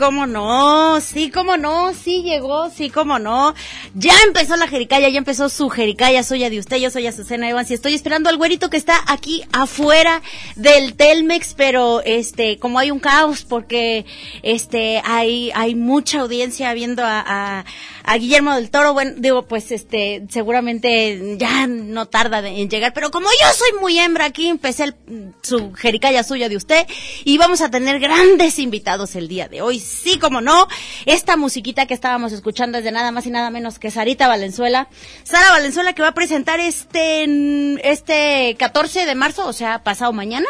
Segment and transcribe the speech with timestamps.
[0.00, 3.54] Cómo no, sí, cómo no, sí llegó, sí, cómo no.
[3.94, 7.70] Ya empezó la jericaya, ya empezó su jericaya suya de usted, yo soy Azucena Evans
[7.70, 10.22] y estoy esperando al güerito que está aquí afuera
[10.56, 14.06] del Telmex, pero este, como hay un caos porque
[14.42, 17.64] este, hay, hay mucha audiencia viendo a, a,
[18.04, 23.10] a Guillermo del Toro, bueno, digo, pues este, seguramente ya no tarda en llegar, pero
[23.10, 24.94] como yo soy muy hembra aquí, empecé el-
[25.42, 26.86] su jericaya suya de usted
[27.24, 30.66] y vamos a tener grandes invitados el día de hoy, sí, como no,
[31.06, 34.88] esta musiquita que estábamos escuchando es de nada más y nada menos que Sarita Valenzuela,
[35.24, 37.24] Sara Valenzuela que va a presentar este,
[37.90, 40.46] este 14 de marzo, o sea, pasado mañana,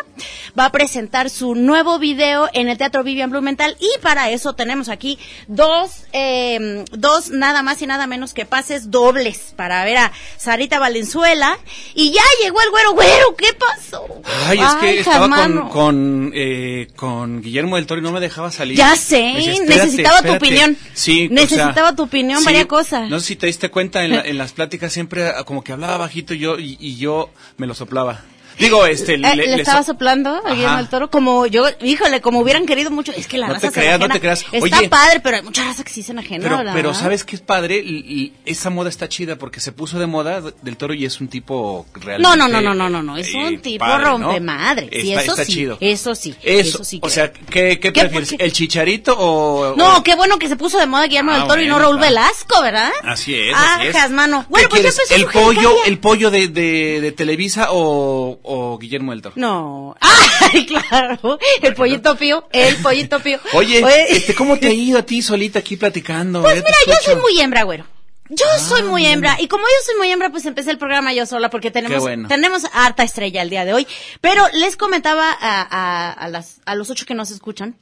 [0.58, 4.88] va a presentar su nuevo video en el Teatro Vivian Blumenthal y para eso tenemos
[4.88, 10.12] aquí dos, eh, dos nada más y nada menos que pases dobles para ver a
[10.36, 11.58] Sarita Valenzuela
[11.94, 14.04] y ya llegó el güero, güero, ¿qué pasó?
[14.46, 18.52] Ay, es que estaba con, con, eh, con Guillermo del Toro y no me dejaba
[18.52, 18.76] salir.
[18.76, 20.46] Ya sé, Me decía, "Espérate, necesitaba tu espérate".
[20.46, 20.76] opinión.
[20.94, 23.10] Sí, o Necesitaba sea, tu opinión, sí, varias cosas.
[23.10, 25.72] No sé si te diste cuenta, en, la- en las pláticas siempre ah, como que
[25.72, 28.22] hablaba bajito yo y, y yo me lo soplaba.
[28.60, 32.40] Digo, este, Eh, le, estaba so- soplando a Guillermo del Toro como yo, híjole, como
[32.40, 33.12] hubieran querido mucho.
[33.12, 34.08] Es que la No raza te creas, enajena.
[34.08, 34.44] no te creas.
[34.52, 34.88] Está Oye.
[34.88, 36.72] padre, pero hay mucha raza que sí se enajena, Pero, ¿verdad?
[36.74, 37.78] pero ¿sabes qué es padre?
[37.78, 41.28] Y, esa moda está chida porque se puso de moda del toro y es un
[41.28, 42.22] tipo realmente...
[42.22, 44.18] No, no, no, no, no, no, no, es eh, un tipo padre, ¿no?
[44.18, 44.88] rompemadre.
[44.92, 45.78] Sí, Está, eso está sí, chido.
[45.80, 47.10] eso sí, Eso, eso sí o creo.
[47.12, 48.34] sea, ¿qué, qué ¿Qué, prefieres?
[48.38, 49.74] ¿El chicharito o...?
[49.76, 51.78] No, o- qué bueno que se puso de moda Guillermo Ah, del Toro y no
[51.78, 52.08] Raúl claro.
[52.14, 52.90] Velasco, ¿verdad?
[53.04, 53.54] Así es.
[53.54, 54.40] Ajas, mano.
[54.42, 54.98] ¿Qué Bueno, pues quieres?
[55.10, 59.34] empezó ¿El pollo, el pollo de, de, de Televisa o, o Guillermo del Toro?
[59.36, 59.96] No.
[60.00, 61.38] Ay, claro.
[61.62, 63.38] El pollito pío, el pollito pío.
[63.52, 66.42] Oye, este, ¿cómo te ha ido a ti solita aquí platicando?
[66.42, 67.84] Pues mira, yo soy muy hembra, güero.
[68.32, 71.12] Yo Ah, soy muy hembra y como yo soy muy hembra, pues empecé el programa
[71.12, 72.28] yo sola porque tenemos bueno.
[72.28, 73.88] tenemos harta estrella el día de hoy.
[74.20, 77.74] Pero les comentaba a, a, a las a los ocho que nos escuchan.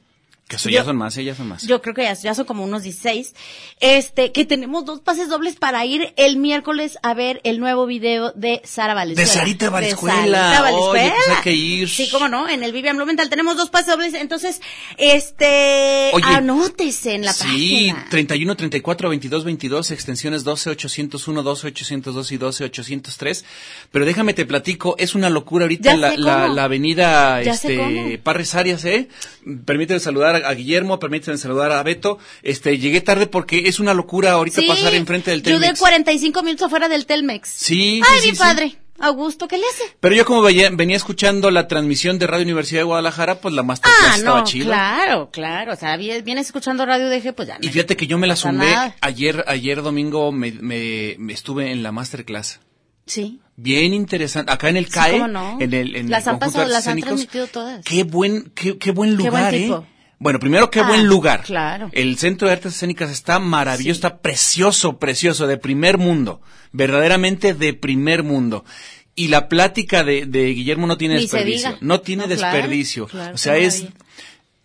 [0.49, 1.61] Que eso yo- ya son más, ya son más.
[1.67, 3.35] Yo creo que ya, ya son como unos 16.
[3.79, 8.31] Este, que tenemos dos pases dobles para ir el miércoles a ver el nuevo video
[8.33, 9.29] de Sara Valenzuela.
[9.31, 10.15] De Sarita Valenzuela.
[10.17, 10.91] Sarita Valenzuela.
[10.91, 11.87] Oye, pues hay que ir.
[11.89, 14.13] Sí, cómo no, en el Vivian Blumenthal tenemos dos pases dobles.
[14.15, 14.59] Entonces,
[14.97, 18.07] este, Oye, anótese en la Sí, página.
[18.09, 23.45] 31, 34, 22, 22, extensiones 12, 801, 12, 802 y 12, 803.
[23.91, 28.19] Pero déjame te platico, es una locura ahorita la, la, la avenida Ya este.
[28.23, 29.09] Parres Arias, ¿eh?
[29.65, 32.19] Permíteme saludar a, a Guillermo, permíteme saludar a Beto.
[32.43, 35.79] Este, llegué tarde porque es una locura ahorita Sí, pasar enfrente del Yo de Telmex.
[35.79, 37.49] 45 minutos afuera del Telmex.
[37.49, 38.37] Sí, Ay, sí, mi sí, sí.
[38.37, 38.75] padre.
[39.01, 39.83] Augusto, ¿qué le hace?
[40.01, 44.09] Pero yo como venía escuchando la transmisión de Radio Universidad de Guadalajara, pues la Masterclass
[44.11, 44.65] Ah, estaba no, chida.
[44.65, 45.71] claro, claro.
[45.71, 47.57] O sea, vi- vienes escuchando Radio DG, pues ya.
[47.61, 48.35] Y no fíjate que yo me la
[48.73, 48.95] nada.
[48.99, 52.59] ayer, ayer domingo me, me, me estuve en la masterclass.
[53.05, 53.39] Sí.
[53.55, 54.51] Bien interesante.
[54.51, 55.57] Acá en el Sí, CAE, cómo no.
[55.61, 57.85] en el, en Las el han pasado, las han transmitido todas.
[57.85, 59.67] Qué buen, qué, qué buen Qué lugar, buen ¿eh?
[60.19, 61.43] Bueno, primero qué Ah, buen lugar.
[61.43, 61.89] claro.
[61.93, 66.41] El Centro de Artes Escénicas está maravilloso, está precioso, precioso, de primer mundo.
[66.71, 68.65] Verdaderamente de primer mundo.
[69.15, 71.77] Y la plática de, de Guillermo no tiene Ni desperdicio.
[71.81, 73.07] No tiene No, desperdicio.
[73.07, 74.05] claro, o sea, es, maravilla.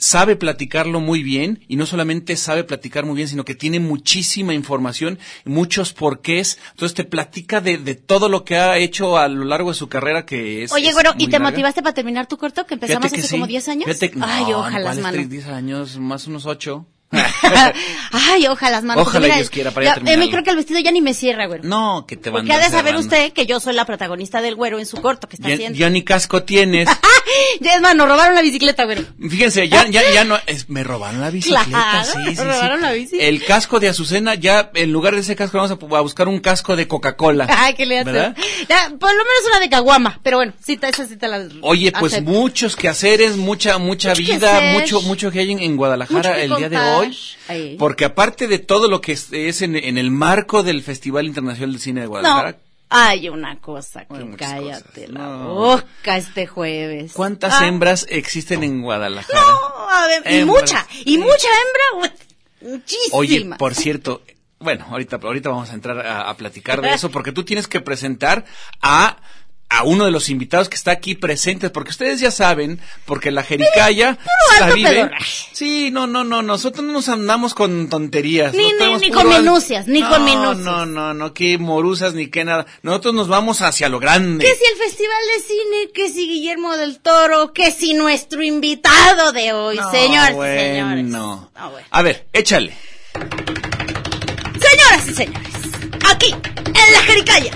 [0.04, 4.52] Sabe platicarlo muy bien y no solamente sabe platicar muy bien, sino que tiene muchísima
[4.52, 6.58] información, muchos porqués.
[6.72, 9.88] Entonces te platica de, de todo lo que ha hecho a lo largo de su
[9.88, 10.72] carrera que es.
[10.72, 11.50] Oye, güero, ¿y te larga.
[11.50, 13.34] motivaste para terminar tu corto que empezamos que hace sí.
[13.34, 13.84] como 10 años?
[13.86, 15.14] Fíjate que- Ay, no, ojalá, ¿cuáles mano.
[15.16, 16.86] tres, 10 años, más unos 8.
[18.12, 19.06] Ay, ojalá las manos.
[19.06, 20.30] Ojalá Mira, Dios quiera para ya eh, terminarlo.
[20.30, 21.62] creo que el vestido ya ni me cierra, güero.
[21.64, 24.54] No, que te van Porque ha de saber usted que yo soy la protagonista del
[24.56, 25.78] güero en su corto que está Ya, haciendo.
[25.78, 26.88] ya ni casco tienes.
[27.60, 29.02] Ya es más, nos robaron la bicicleta, güero.
[29.18, 32.78] Fíjense, ya, ya, ya no, es- me robaron la bicicleta, Claro, sí, me sí, robaron
[32.78, 32.82] sí.
[32.84, 33.16] la bici.
[33.20, 36.38] El casco de Azucena, ya, en lugar de ese casco, vamos a, a buscar un
[36.40, 37.46] casco de Coca-Cola.
[37.58, 38.12] Ay, ¿qué le hace?
[38.12, 38.36] ¿Verdad?
[38.68, 41.92] Ya, por lo menos una de caguama, pero bueno, sí, esa sí te la Oye,
[41.92, 42.30] pues acepto.
[42.30, 44.80] muchos quehaceres, mucha, mucha Mucho vida, quehacer.
[44.80, 46.93] mucho, mucho que hay en, en Guadalajara que el día de contar.
[46.98, 47.18] Hoy.
[47.48, 47.76] Ahí.
[47.78, 51.72] Porque aparte de todo lo que es, es en, en el marco del Festival Internacional
[51.74, 52.56] de Cine de Guadalajara, No,
[52.90, 55.54] hay una cosa que Hay cállate cosas, la no.
[55.54, 57.12] boca este jueves.
[57.12, 59.40] ¿cuántas Ah, hembras existen en Guadalajara?
[59.40, 60.60] No, a ver, y Hembras.
[60.62, 61.48] mucha, y mucha
[61.98, 62.10] hembra,
[62.60, 63.16] muchísima.
[63.16, 64.22] Oye, por cierto,
[64.60, 67.80] bueno, ahorita, ahorita vamos a entrar a, a platicar de eso, porque tú tienes que
[67.80, 68.44] presentar
[68.80, 69.16] a,
[69.78, 73.42] a uno de los invitados que está aquí presentes, porque ustedes ya saben, porque la
[73.42, 74.18] Jericaya
[74.60, 75.10] la alto vive.
[75.52, 78.54] Sí, no, no, no, nosotros no nos andamos con tonterías.
[78.54, 80.58] Ni- no ni- ni con minucias, ni No, con minucias.
[80.64, 82.66] No, no, no, que morusas ni que nada.
[82.82, 84.44] Nosotros nos vamos hacia lo grande.
[84.44, 89.32] Que si el Festival de Cine, que si Guillermo del Toro, que si nuestro invitado
[89.32, 90.60] de hoy, No, señores y bueno.
[90.60, 91.04] señores.
[91.04, 91.86] No, bueno.
[91.90, 92.74] A ver, échale.
[94.60, 95.48] Señoras y señores,
[96.08, 97.50] aquí, en la Jericaya,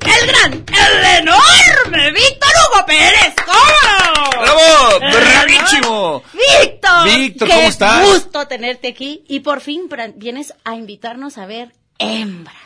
[0.00, 4.40] El gran, el enorme Víctor Hugo Pérez, ¿cómo no?
[4.40, 4.98] ¡Bravo!
[5.00, 6.22] ¡Bravísimo!
[6.32, 8.06] Víctor, Víctor, qué ¿cómo estás?
[8.06, 12.56] gusto tenerte aquí y por fin vienes a invitarnos a ver hembras.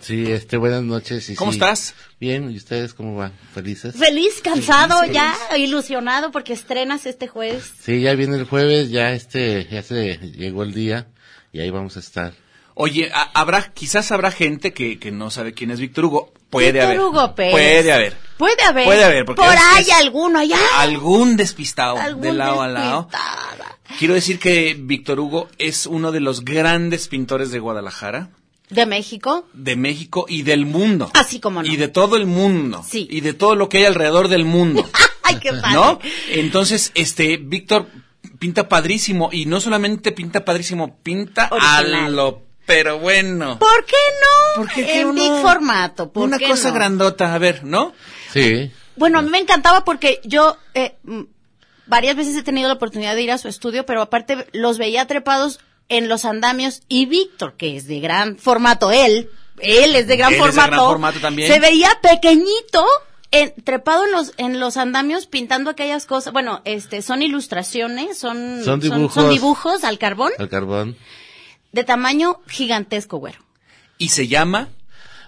[0.00, 1.30] Sí, este, buenas noches.
[1.30, 1.56] y ¿Cómo sí.
[1.56, 1.94] estás?
[2.18, 3.32] Bien, ¿y ustedes cómo van?
[3.54, 3.96] ¿Felices?
[3.96, 7.72] Feliz, cansado ya, ilusionado porque estrenas este jueves.
[7.80, 11.06] Sí, ya viene el jueves, ya este, ya se llegó el día
[11.52, 12.34] y ahí vamos a estar.
[12.74, 16.32] Oye, a- habrá, quizás habrá gente que, que no sabe quién es Víctor Hugo.
[16.50, 17.00] Puede Víctor haber.
[17.00, 17.52] Hugo Pérez.
[17.52, 18.16] Puede haber.
[18.38, 18.84] Puede haber.
[18.86, 20.58] Puede haber, porque Por ahí alguno allá.
[20.78, 23.08] Algún despistado Algún de lado a lado.
[23.10, 23.78] despistada.
[23.98, 28.30] Quiero decir que Víctor Hugo es uno de los grandes pintores de Guadalajara,
[28.68, 29.46] De México.
[29.52, 31.10] de México y del mundo.
[31.14, 31.68] Así como no.
[31.68, 32.84] Y de todo el mundo.
[32.88, 33.06] Sí.
[33.10, 34.88] Y de todo lo que hay alrededor del mundo.
[35.22, 35.74] Ay, qué padre.
[35.74, 35.98] ¿No?
[36.30, 37.86] Entonces, este, Víctor
[38.38, 42.16] pinta padrísimo y no solamente pinta padrísimo, pinta a Original.
[42.16, 43.58] lo, pero bueno.
[43.58, 44.62] ¿Por qué no?
[44.62, 46.10] ¿Por qué que en big formato.
[46.12, 46.74] ¿por Una qué cosa no?
[46.74, 47.92] grandota, a ver, ¿no?
[48.32, 50.96] Sí, Bueno, a mí me encantaba porque yo eh,
[51.86, 55.06] varias veces he tenido la oportunidad de ir a su estudio, pero aparte los veía
[55.06, 59.28] trepados en los andamios y Víctor, que es de gran formato, él,
[59.58, 61.52] él es de gran Él es de formato, gran formato también.
[61.52, 62.86] se veía pequeñito.
[63.32, 68.64] En, trepado en los en los andamios pintando aquellas cosas bueno este son ilustraciones son
[68.64, 69.14] Son dibujos.
[69.14, 70.96] son dibujos al carbón al carbón.
[71.72, 73.38] De tamaño gigantesco güero
[73.98, 74.68] Y se llama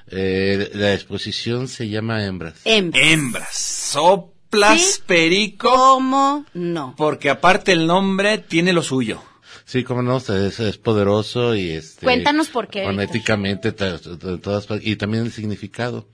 [0.08, 2.54] Eh, la exposición se llama Hembras.
[2.64, 3.00] Hembra.
[3.06, 3.54] Hembras.
[3.54, 5.02] Soplas, Sí.
[5.06, 5.70] perico.
[5.70, 6.94] ¿Cómo no?
[6.96, 9.22] Porque aparte el nombre tiene lo suyo.
[9.64, 10.28] Sí, como no, es,
[10.60, 12.04] es poderoso y este.
[12.04, 16.08] Cuéntanos por qué, Fonéticamente, todas y también el significado.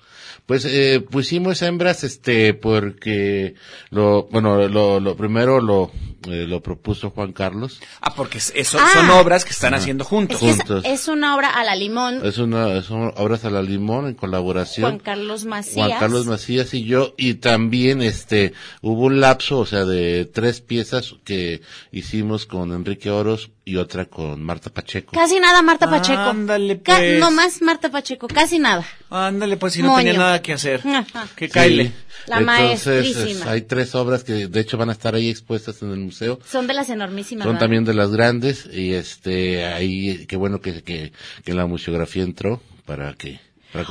[0.47, 3.55] Pues, eh, pusimos hembras, este, porque
[3.91, 5.91] lo, bueno, lo, lo primero lo,
[6.27, 7.81] eh, lo propuso Juan Carlos.
[8.01, 8.91] Ah, porque es- eso- Ah.
[8.93, 10.37] son obras que están haciendo juntos.
[10.37, 10.85] Es que es, Juntos.
[10.85, 12.25] es una obra a la limón.
[12.27, 14.83] Es una, son obras a la limón en colaboración.
[14.91, 15.75] Juan Carlos Macías.
[15.87, 20.61] Juan Carlos Macías y yo, y también este, hubo un lapso, o sea, de tres
[20.61, 21.63] piezas que
[21.93, 25.13] hicimos con Enrique Oros y otra con Marta Pacheco.
[25.13, 26.21] Casi nada Marta Pacheco.
[26.21, 27.21] Ándale, Ca- pues.
[27.21, 28.85] no más Marta Pacheco, casi nada.
[29.11, 29.99] Ándale, pues si no Moño.
[30.05, 30.81] tenía nada que hacer.
[30.87, 31.29] Ajá.
[31.37, 31.87] Que caile.
[31.87, 31.93] Sí.
[32.27, 35.91] La Entonces, es- hay tres obras que de hecho van a estar ahí expuestas en
[35.93, 36.39] el museo.
[36.47, 37.45] Son de las enormísimas.
[37.45, 37.61] Son ¿verdad?
[37.65, 41.13] también de las grandes y este, ahí, qué bueno que, que,
[41.45, 43.41] que la museografía entró para que,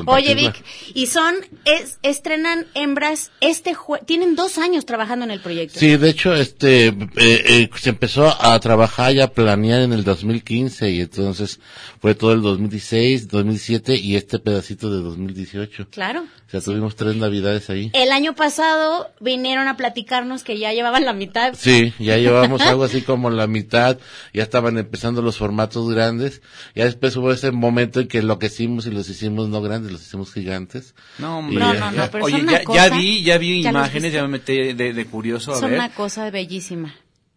[0.06, 0.34] Oye.
[0.34, 5.80] Vic, y son, es, estrenan hembras este jue tienen dos años trabajando en el proyecto.
[5.80, 10.04] Sí, de hecho, este, eh, eh, se empezó a trabajar y a planear en el
[10.04, 11.60] 2015 y entonces
[12.02, 15.90] fue todo el 2016, 2017 y este pedacito de 2018.
[15.90, 16.22] Claro.
[16.22, 17.92] O sea, tuvimos tres navidades ahí.
[17.94, 21.54] El año pasado vinieron a platicarnos que ya llevaban la mitad.
[21.58, 23.98] Sí, ya llevamos algo así como la mitad,
[24.34, 26.42] ya estaban empezando los formatos grandes,
[26.74, 30.34] ya después hubo ese momento en que enloquecimos y los hicimos no grandes, los hicimos
[30.34, 30.96] gigantes.
[31.18, 31.56] No, hombre.
[31.56, 33.62] Y, No, eh, no, no, pero Oye, son una ya, ya cosa- vi, ya vi
[33.62, 35.80] ya imágenes, ya me metí de, de curioso a Son ver.
[35.80, 36.96] una cosa bellísima.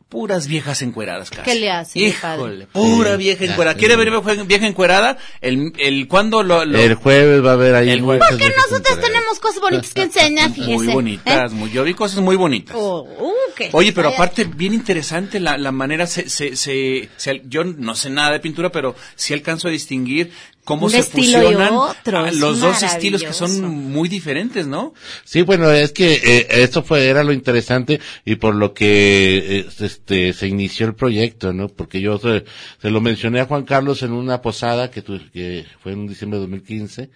[0.09, 1.43] Puras viejas encueradas, casi.
[1.49, 2.67] ¿Qué le hace, Híjole, padre?
[2.73, 3.77] pura Sí, vieja encuerada.
[3.77, 4.11] ¿Quiere ver
[4.45, 5.19] vieja- encuerada?
[5.41, 8.27] El, el, ¿cuándo lo, lo- El jueves va a haber ahí El jueves.
[8.29, 9.05] Porque nosotros encueradas.
[9.07, 10.73] tenemos cosas bonitas que enseñar, fíjese.
[10.75, 11.55] Muy bonitas, ¿Eh?
[11.55, 12.75] muy, yo vi cosas muy bonitas.
[12.77, 13.69] Oh, uh, ¿qué?
[13.73, 18.11] Oye, pero aparte, bien interesante la, la manera, se, se, se, se- yo no sé
[18.11, 20.33] nada de pintura, pero sí alcanzo a distinguir
[20.65, 24.95] cómo Un se fusionan otro, los dos estilos que son muy diferentes, ¿no?
[25.25, 29.67] Sí, bueno, es que eh, esto fue era lo interesante y por lo que eh,
[29.81, 31.69] este se inició el proyecto, ¿no?
[31.69, 32.45] Porque yo se,
[32.81, 36.39] se lo mencioné a Juan Carlos en una posada que, tu- que fue en diciembre
[36.39, 37.11] de 2015.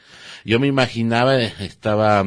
[0.45, 2.27] Yo me imaginaba eh, estaba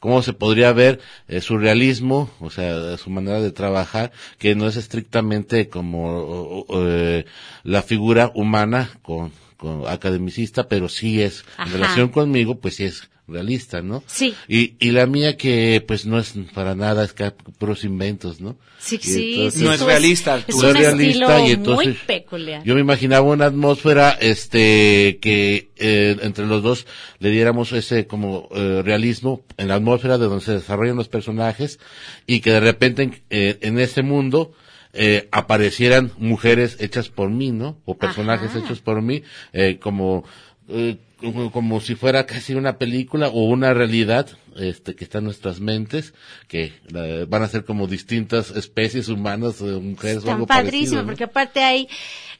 [0.00, 4.68] cómo se podría ver eh, su realismo, o sea, su manera de trabajar, que no
[4.68, 7.24] es estrictamente como o- o, eh,
[7.62, 9.32] la figura humana con,
[9.64, 11.66] con academicista, pero sí es Ajá.
[11.68, 14.04] en relación conmigo, pues sí es realista, ¿no?
[14.06, 14.34] Sí.
[14.48, 18.58] Y, y la mía que pues no es para nada, es que puros inventos, ¿no?
[18.78, 21.96] Sí, sí, entonces- sí, No es realista, Es un eres realista estilo y entonces muy
[22.06, 22.62] peculiar.
[22.64, 26.86] Yo me imaginaba una atmósfera, este, que eh, entre los dos
[27.18, 31.78] le diéramos ese como eh, realismo en la atmósfera de donde se desarrollan los personajes
[32.26, 34.52] y que de repente en, eh, en ese mundo
[34.94, 37.78] eh, aparecieran mujeres hechas por mí, ¿no?
[37.84, 38.60] O personajes Ajá.
[38.60, 39.22] hechos por mí,
[39.52, 40.24] eh, como
[40.68, 40.98] eh,
[41.32, 46.14] como, si fuera casi una película o una realidad este que está en nuestras mentes
[46.46, 50.72] que eh, van a ser como distintas especies humanas o mujeres o Están algo padrísimos,
[50.78, 51.06] parecido, ¿no?
[51.06, 51.88] porque aparte hay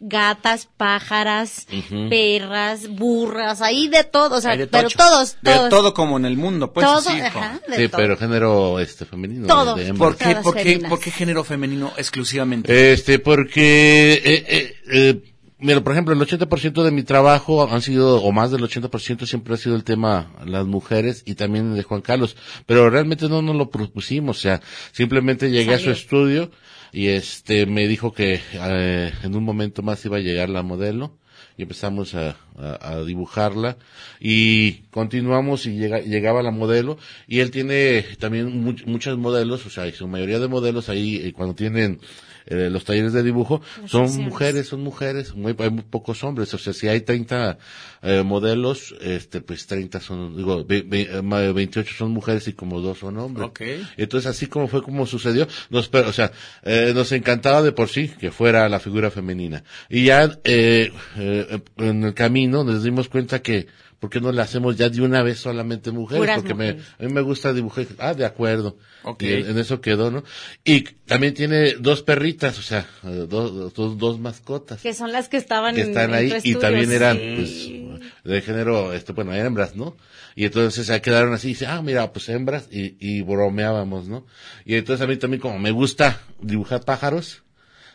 [0.00, 1.66] gatas, pájaras,
[2.10, 4.98] perras, burras, hay de todo, o sea, de pero tocho.
[4.98, 5.70] todos, De todos.
[5.70, 6.86] todo como en el mundo, pues.
[6.86, 8.00] todo, sí, ajá, de Sí, todo.
[8.00, 9.46] pero género este femenino.
[9.46, 9.74] Todo.
[9.74, 9.94] de.
[9.94, 10.78] ¿Por qué, por, qué.
[10.88, 12.92] ¿Por qué género femenino exclusivamente?
[12.92, 15.22] Este, porque, eh, eh, eh,
[15.64, 19.54] mira, por ejemplo, el 80% de mi trabajo han sido, o más del 80% siempre
[19.54, 23.56] ha sido el tema las mujeres y también de Juan Carlos, pero realmente no nos
[23.56, 24.60] lo propusimos, o sea,
[24.92, 26.50] simplemente llegué a su estudio
[26.92, 31.18] y este, me dijo que eh, en un momento más iba a llegar la modelo
[31.56, 33.76] y empezamos a, a- a dibujarla
[34.20, 39.70] y continuamos y llega- llegaba la modelo y él tiene también much- muchos modelos, o
[39.70, 42.00] sea, su mayoría de modelos ahí eh, cuando tienen
[42.46, 44.30] eh, los talleres de dibujo son sesiones.
[44.32, 47.58] mujeres, son mujeres, muy, hay muy pocos hombres, o sea, si hay 30
[48.02, 52.52] eh, modelos, este, pues 30 son, digo, ve- ve- eh, ma- 28 son mujeres y
[52.52, 53.48] como dos son hombres.
[53.48, 53.60] Ok.
[53.96, 56.32] Entonces, así como fue como sucedió, nos, pero, o sea,
[56.62, 59.64] eh, nos encantaba de por sí que fuera la figura femenina.
[59.88, 63.66] Y ya, eh, eh, en el camino nos dimos cuenta que,
[64.04, 66.20] ¿por qué no le hacemos ya de una vez solamente mujeres?
[66.20, 67.86] Puras Porque me, a mí me gusta dibujar.
[67.98, 68.76] Ah, de acuerdo.
[69.02, 69.22] Ok.
[69.22, 70.24] Y en, en eso quedó, ¿no?
[70.62, 75.38] Y también tiene dos perritas, o sea, dos, dos, dos mascotas Que son las que
[75.38, 77.88] estaban que están en ahí tu y estudio, también eran sí.
[77.88, 79.96] pues de género este bueno hembras no
[80.36, 84.26] y entonces se quedaron así y dice ah mira pues hembras y, y bromeábamos no
[84.66, 87.42] y entonces a mí también como me gusta dibujar pájaros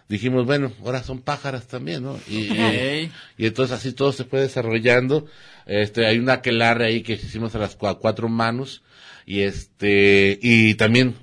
[0.08, 2.50] dijimos bueno ahora son pájaras también no y,
[3.38, 5.28] y entonces así todo se fue desarrollando
[5.70, 8.82] este hay una aquelarre ahí que hicimos a las cua- cuatro manos
[9.26, 11.16] y este y también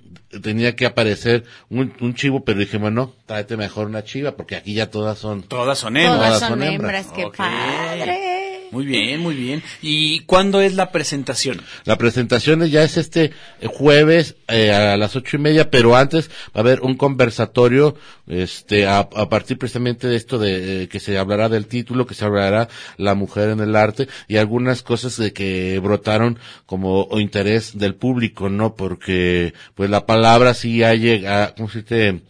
[0.42, 4.74] tenía que aparecer un, un chivo pero dije bueno tráete mejor una chiva porque aquí
[4.74, 6.16] ya todas son Todas son hembras.
[6.18, 7.12] Todas son son hembras, hembras.
[7.16, 8.35] qué padre.
[8.76, 9.62] Muy bien, muy bien.
[9.80, 11.62] ¿Y cuándo es la presentación?
[11.86, 13.32] La presentación ya es este
[13.64, 18.86] jueves eh, a las ocho y media, pero antes va a haber un conversatorio, este,
[18.86, 22.26] a, a partir precisamente de esto de eh, que se hablará del título, que se
[22.26, 22.68] hablará
[22.98, 28.50] la mujer en el arte y algunas cosas de que brotaron como interés del público,
[28.50, 28.74] ¿no?
[28.74, 32.20] Porque pues la palabra sí ha llegado, ¿cómo se dice?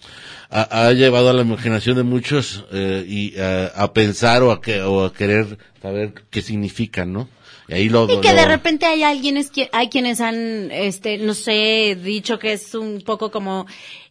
[0.49, 4.81] Ha, llevado a la imaginación de muchos eh, y eh, a pensar o a, que,
[4.81, 7.29] o a querer saber qué significa, ¿no?
[7.69, 9.37] Y ahí lo, Y que lo- de repente hay alguien,
[9.73, 13.67] hay quienes han, este, no sé, dicho que es un poco como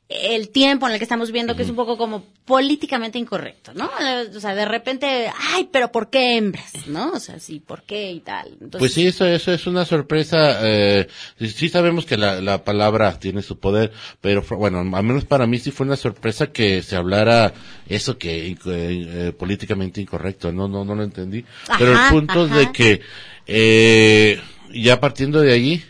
[0.07, 3.89] el tiempo en el que estamos viendo que es un poco como políticamente incorrecto, ¿no?
[4.35, 6.73] O sea, de repente, ay, pero ¿por qué hembras?
[6.87, 7.11] ¿No?
[7.13, 8.49] O sea, sí, ¿por qué y tal?
[8.61, 10.59] Entonces, Pues sí, eso, eso es una sorpresa.
[10.61, 11.07] Eh,
[11.39, 15.57] sí- sabemos que la, la palabra tiene su poder, pero bueno, al menos para mí
[15.57, 17.53] sí fue una sorpresa que se hablara
[17.89, 20.51] eso que eh, eh, políticamente incorrecto.
[20.51, 21.43] No, no, no lo entendí.
[21.79, 23.01] pero el Ajá, punto es de que
[23.47, 24.39] eh,
[24.71, 25.83] ya partiendo de allí.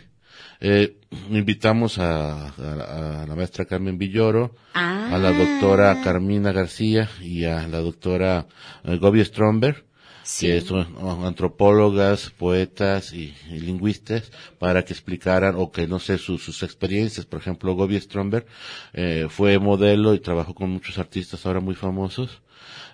[0.60, 0.96] Eh,
[1.30, 5.10] invitamos a, a- a la maestra Carmen Villoro, Ah.
[5.14, 8.46] a la doctora Carmina García y a la doctora
[8.84, 9.84] eh, Gobi Stromberg,
[10.26, 10.48] Sí.
[10.48, 10.88] que son
[11.24, 17.26] antropólogas, poetas y, y lingüistas, para que explicaran o que no sé sus, sus experiencias.
[17.26, 18.44] Por ejemplo, Gobi Stromberg
[18.92, 22.40] eh, fue modelo y trabajó con muchos artistas ahora muy famosos.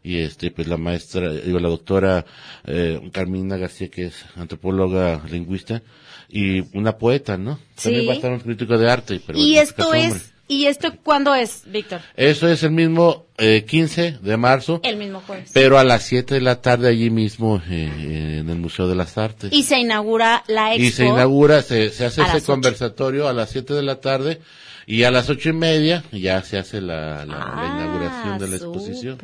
[0.05, 2.27] Y este, pues la maestra, digo, la doctora
[2.65, 5.81] eh, Carmina García, que es antropóloga lingüista,
[6.29, 7.59] y una poeta, ¿no?
[7.81, 8.07] También Sí.
[8.09, 9.21] va a estar un crítico de arte.
[9.25, 12.01] Pero y esto es, ¿y esto cuándo es, Víctor?
[12.17, 15.51] Eso es el mismo eh, 15 de marzo, El mismo jueves.
[15.53, 19.17] pero a las 7 de la tarde allí mismo eh, en el Museo de las
[19.19, 19.53] Artes.
[19.53, 20.85] Y se inaugura la expo.
[20.87, 24.41] Y se inaugura, se, se hace ese conversatorio a las 7 de la tarde
[24.87, 28.49] y a las ocho y media ya se hace la, la, la Ah, inauguración de
[28.49, 29.19] la exposición.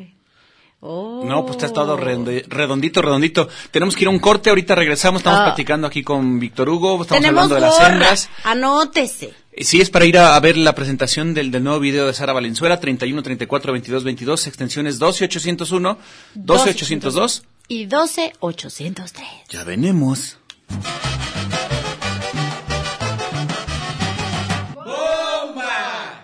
[0.81, 1.25] Oh.
[1.27, 3.49] No, pues está todo redondi- redondito, redondito.
[3.73, 5.45] Tenemos que ir a un corte, ahorita regresamos, estamos Ah.
[5.47, 8.31] platicando aquí con Víctor Hugo, estamos Tenemos hablando de las hembras.
[8.45, 9.33] Anótese.
[9.59, 12.15] Eh, Sí, es para ir a, a ver la presentación del, del nuevo video de
[12.15, 15.99] Sara Valenzuela, 31, 34, 22, 22, extensiones 12, 801,
[16.35, 17.43] 12, 802.
[17.67, 19.27] Y 12803.
[19.51, 20.39] Ya venimos.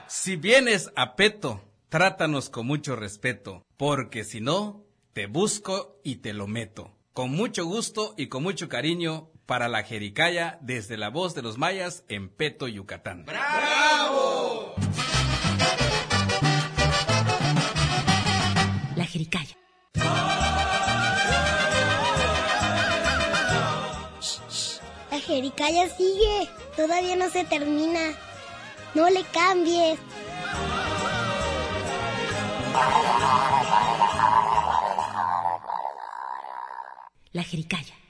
[0.07, 1.61] Si vienes a Peto,
[1.91, 6.93] trátanos con mucho respeto, porque si no, te busco y te lo meto.
[7.12, 11.58] Con mucho gusto y con mucho cariño para la Jericaya desde la voz de los
[11.58, 13.26] mayas en Peto, Yucatán.
[18.96, 19.56] La jericaya.
[25.10, 28.00] La jericaya sigue, todavía no se termina.
[28.94, 29.98] No le cambies.
[37.32, 38.03] La jericaya.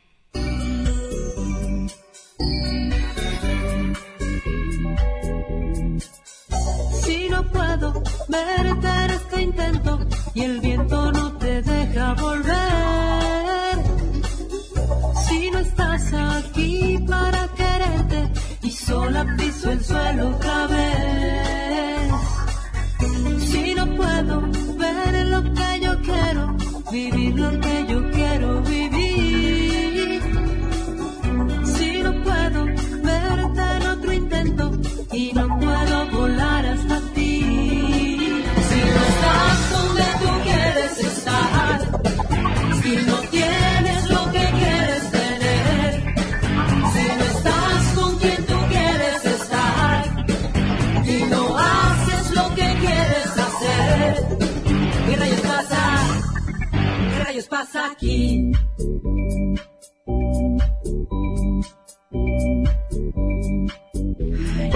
[8.35, 9.99] En este intento
[10.35, 12.94] y el viento no te deja volver.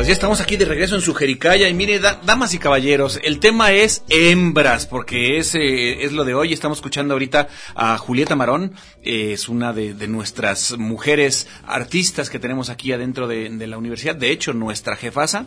[0.09, 3.41] Ya estamos aquí de regreso en su Jericaya y mire, da- damas y caballeros, el
[3.41, 6.55] tema es hembras, porque es, eh, es lo de hoy.
[6.55, 8.73] Estamos escuchando ahorita a Julieta Marón,
[9.03, 14.31] eh, es una de, nuestras mujeres artistas que tenemos aquí adentro de, la universidad, de
[14.31, 15.45] hecho, nuestra jefasa.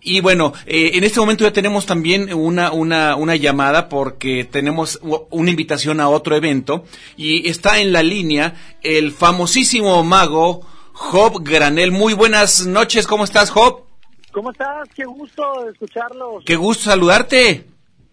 [0.00, 4.98] Y bueno, eh, en este momento ya tenemos también una, una, una llamada porque tenemos
[5.30, 6.84] una invitación a otro evento
[7.16, 11.92] y está en la línea el famosísimo mago Job Granel.
[11.92, 13.91] Muy buenas noches, ¿cómo estás Job?
[14.32, 14.88] ¿Cómo estás?
[14.94, 16.44] Qué gusto escucharlos.
[16.44, 17.66] Qué gusto saludarte.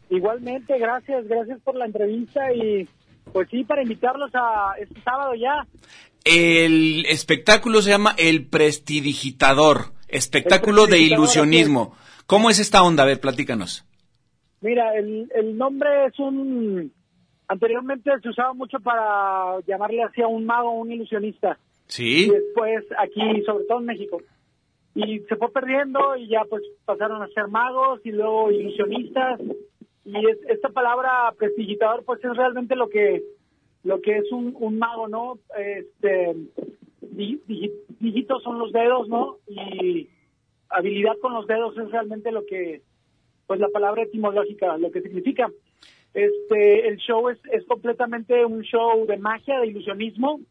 [0.09, 2.87] Igualmente, gracias, gracias por la entrevista y
[3.31, 5.65] pues sí, para invitarlos a este sábado ya.
[6.25, 11.95] El espectáculo se llama El Prestidigitador, espectáculo El de ilusionismo.
[12.25, 13.03] ¿Cómo es esta onda?
[13.03, 13.85] A ver, platícanos.
[14.61, 16.91] Mira, el, el nombre es un...
[17.47, 21.57] Anteriormente se usaba mucho para llamarle así a un mago, un ilusionista.
[21.87, 22.25] ¿Sí?
[22.25, 24.21] Y después aquí, sobre todo en México.
[25.05, 29.39] Y se fue perdiendo y ya pues pasaron a ser magos y luego ilusionistas.
[30.03, 33.23] Y es- esta palabra prestigitador pues es realmente lo que
[33.83, 35.39] lo que es un, mago, ¿no?
[35.57, 36.35] Este,
[37.99, 39.37] dígitos son los dedos, ¿no?
[39.47, 40.09] Y
[40.69, 42.81] habilidad con los dedos es realmente lo que,
[43.47, 45.49] pues la palabra etimológica, lo que significa.
[46.13, 50.41] Este, el show es, es completamente un show de magia, de ilusionismo,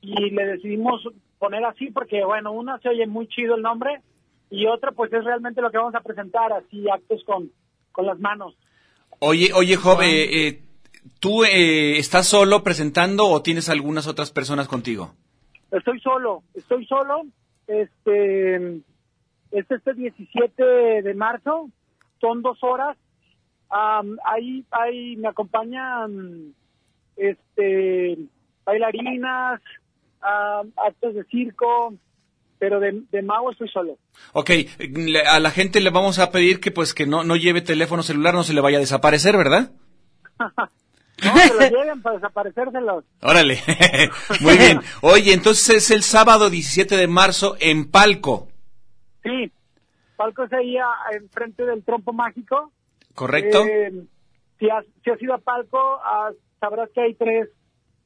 [0.00, 1.06] y le decidimos
[1.38, 4.00] poner así porque, bueno, una se oye muy chido el nombre,
[4.50, 7.50] y otra pues es realmente lo que vamos a presentar, así actos con,
[7.92, 8.56] con las manos.
[9.18, 10.62] Oye, oye, Job, eh, eh,
[11.20, 15.14] ¿tú eh, estás solo presentando o tienes algunas otras personas contigo?
[15.70, 17.22] Estoy solo, estoy solo.
[17.66, 18.56] Este
[19.50, 20.62] es este 17
[21.02, 21.70] de marzo,
[22.20, 22.96] son dos horas.
[23.70, 26.54] Am, ahí, ahí me acompañan
[27.16, 28.18] este
[28.64, 29.60] bailarinas,
[30.24, 31.94] am, actos de circo,
[32.58, 33.98] pero de, de mago estoy solo.
[34.32, 34.50] Ok,
[35.28, 38.34] a la gente le vamos a pedir que pues que no, no lleve teléfono celular,
[38.34, 39.70] no se le vaya a desaparecer, ¿verdad?
[41.24, 43.04] No, se los lleven para desaparecérselos.
[43.22, 43.58] Órale,
[44.40, 44.80] muy bien.
[45.00, 48.48] Oye, entonces es el sábado 17 de marzo en Palco,
[49.22, 49.50] Sí,
[50.16, 52.72] Palco es ahí a- enfrente del trompo mágico.
[53.14, 53.64] ¿correcto?
[53.64, 53.92] Eh,
[54.58, 57.48] si, has, si has ido a Palco, ah, sabrás que hay tres,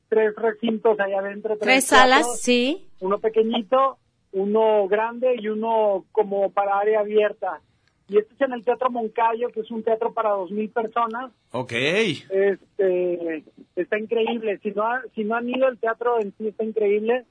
[0.08, 1.56] tres recintos allá adentro.
[1.58, 2.86] Tres salas, sí.
[3.00, 3.98] Uno pequeñito,
[4.32, 7.60] uno grande y uno como para área abierta.
[8.08, 11.30] Y este es en el Teatro Moncayo, que es un teatro para dos mil personas.
[11.52, 11.72] Ok.
[11.72, 13.44] Este,
[13.76, 14.58] está increíble.
[14.62, 17.26] Si no, ha- si no han ido, el teatro en sí está increíble.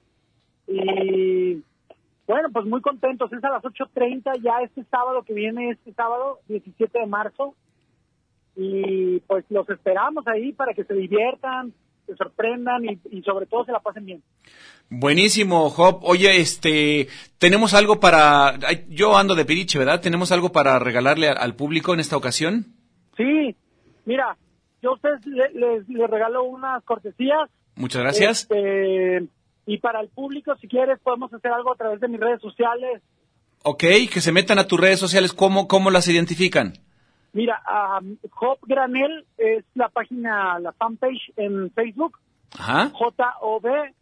[0.67, 1.63] Y
[2.27, 3.31] bueno, pues muy contentos.
[3.33, 7.55] Es a las 8.30 ya este sábado que viene, este sábado, 17 de marzo.
[8.55, 11.73] y pues los esperamos ahí para que se diviertan,
[12.07, 14.23] se sorprendan y, y sobre todo se la pasen bien.
[14.89, 15.99] Buenísimo, Job.
[16.03, 20.01] Oye, este, tenemos algo para, yo ando de piriche, ¿verdad?
[20.01, 22.67] ¿Tenemos algo para regalarle al público en esta ocasión?
[23.17, 23.55] Sí,
[24.05, 24.37] mira,
[24.81, 27.49] yo a ustedes le- les, les regalo unas cortesías.
[27.75, 28.41] Muchas gracias.
[28.43, 29.27] Este,
[29.65, 33.01] y para el público, si quieres, podemos hacer algo a través de mis redes sociales.
[33.63, 36.73] Ok, que se metan a tus redes sociales, ¿cómo, cómo las identifican?
[37.37, 37.61] Mira,
[38.01, 42.17] um, Job Granel es la página, la fanpage en Facebook.
[42.57, 42.89] Ajá.
[42.93, 43.93] J-O-B,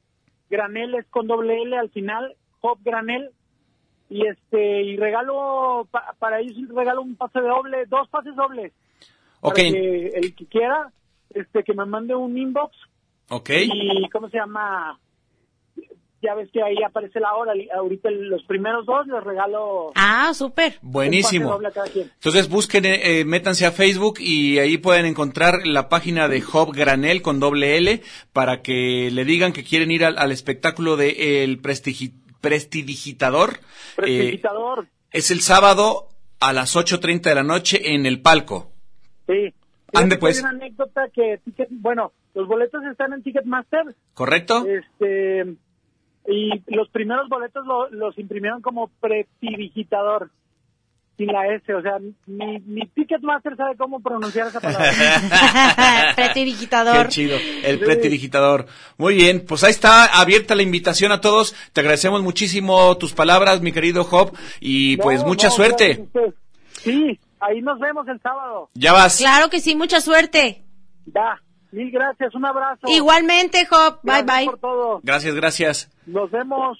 [0.49, 3.31] Granel es con doble L al final, Job Granel.
[4.09, 8.71] Y este, y regalo, pa- para ellos regalo un pase doble, dos pases dobles.
[9.41, 10.91] Ok, Para que el que quiera,
[11.31, 12.73] este, que me mande un inbox.
[13.29, 13.49] ok.
[13.49, 14.97] Y, ¿cómo se llama?
[16.25, 17.53] Ya ves que ahí aparece la hora.
[17.75, 20.79] Ahorita los primeros dos les regalo Ah, súper.
[20.81, 21.59] Buenísimo.
[21.95, 26.73] Entonces busquen, eh, eh, métanse a Facebook y ahí pueden encontrar la página de Job
[26.73, 28.01] Granel con doble L
[28.33, 33.51] para que le digan que quieren ir al, al espectáculo de El Prestigi- Prestidigitador.
[33.53, 34.87] Eh, Prestidigitador.
[35.11, 36.09] es el sábado
[36.39, 38.71] a las 8.30 de la noche en el palco.
[39.27, 39.53] Sí.
[39.93, 40.37] Ande, pues.
[40.37, 43.95] Hay una anécdota que, Ticket- bueno, los boletos están en Ticketmaster.
[44.13, 44.65] ¿Correcto?
[44.67, 45.55] Este,
[46.27, 50.31] y los primeros boletos lo- los imprimieron como prestidigitador,
[51.17, 51.73] sin la S.
[51.73, 51.93] O sea,
[52.25, 54.91] ni, ni Ticketmaster sabe cómo pronunciar esa palabra.
[56.15, 57.05] Pretidigitador.
[57.05, 58.65] Qué chido, el prestidigitador.
[58.97, 61.55] Muy bien, pues ahí está abierta la invitación a todos.
[61.73, 66.05] Te agradecemos muchísimo tus palabras, mi querido Job, y pues mucha no, suerte.
[66.81, 68.69] Sí, ahí nos vemos el sábado.
[68.73, 69.17] Ya vas.
[69.17, 70.63] Claro que sí, mucha suerte.
[71.15, 71.39] Va,
[71.75, 72.87] mil gracias, un abrazo.
[72.87, 73.99] Igualmente, Job.
[74.01, 74.45] Bye, Gracias bye.
[74.45, 74.99] por todo.
[75.03, 75.91] Gracias, gracias.
[76.05, 76.77] Nos vemos.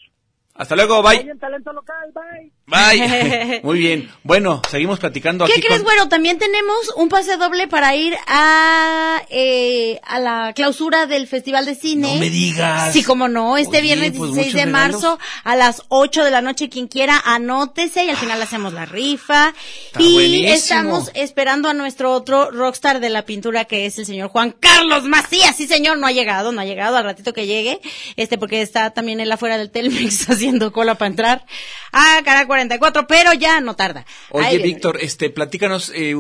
[0.55, 1.19] Hasta luego, bye.
[1.19, 2.51] Hoy en Talento Local, bye.
[2.67, 3.60] Bye.
[3.63, 4.12] Muy bien.
[4.23, 5.82] Bueno, seguimos platicando ¿Qué aquí crees?
[5.82, 5.84] con...
[5.84, 11.65] Bueno, también tenemos un pase doble para ir a, eh, a la clausura del Festival
[11.65, 12.15] de Cine.
[12.15, 12.91] No me digas.
[12.91, 16.32] Sí, como no, este Oye, viernes pues 16 de muchos marzo a las 8 de
[16.32, 19.54] la noche, quien quiera, anótese y al final hacemos la rifa.
[19.86, 20.54] Está y buenísimo.
[20.56, 25.04] estamos esperando a nuestro otro rockstar de la pintura que es el señor Juan Carlos
[25.04, 25.56] Macías.
[25.56, 27.80] Sí, señor, no ha llegado, no ha llegado al ratito que llegue,
[28.15, 31.45] este porque está también él afuera del Telmex haciendo cola para entrar
[31.91, 34.05] a Canal 44, pero ya no tarda.
[34.31, 34.57] Oye.
[34.59, 36.15] Víctor, este, platícanos, eh,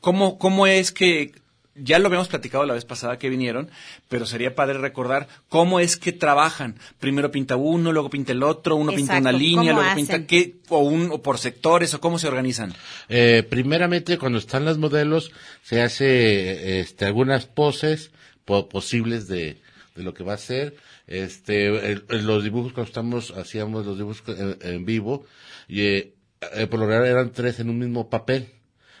[0.00, 1.32] ¿cómo, ¿cómo es que...
[1.78, 3.70] Ya lo habíamos platicado la vez pasada que vinieron,
[4.08, 6.76] pero sería padre recordar cómo es que trabajan.
[6.98, 10.06] Primero pinta uno, luego pinta el otro, uno pinta una línea, ¿cómo luego hacen?
[10.06, 12.72] pinta qué, o, un, o por sectores, o cómo se organizan.
[13.10, 18.10] Eh, primeramente, cuando están las modelos, se hace este, algunas poses
[18.46, 19.58] po- posibles de,
[19.96, 20.76] de lo que va a ser.
[21.06, 25.26] Este, el- el- los dibujos cuando estamos, hacíamos los dibujos en, en vivo,
[25.68, 26.14] y eh,
[26.54, 28.48] eh, por lo general eran tres en un mismo papel.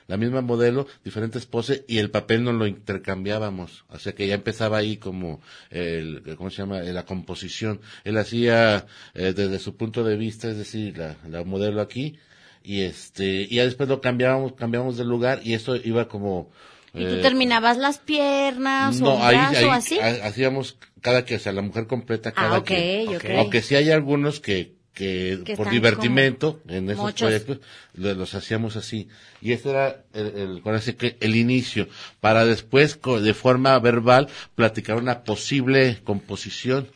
[0.08, 3.84] La misma modelo, diferentes poses, y el papel no lo intercambiábamos.
[3.88, 6.78] O sea que ya empezaba ahí como, el, ¿cómo se llama?
[6.80, 7.80] La composición.
[8.04, 12.18] Él hacía, eh, desde su punto de vista, es decir, la, la modelo aquí,
[12.62, 16.50] y este y ya después lo cambiábamos cambiábamos de lugar y eso iba como
[16.94, 19.98] ¿Y tú eh, terminabas las piernas o no un ahí, brazo ahí así?
[20.00, 23.76] ha- hacíamos cada que o sea la mujer completa cada Ah, ok, que aunque sí
[23.76, 27.58] hay algunos que que, Que por divertimento en esos proyectos
[27.94, 29.08] lo- los hacíamos así.
[29.42, 31.86] Y ese era el, el, que el inicio
[32.20, 36.88] para después co- de forma verbal platicar una posible composición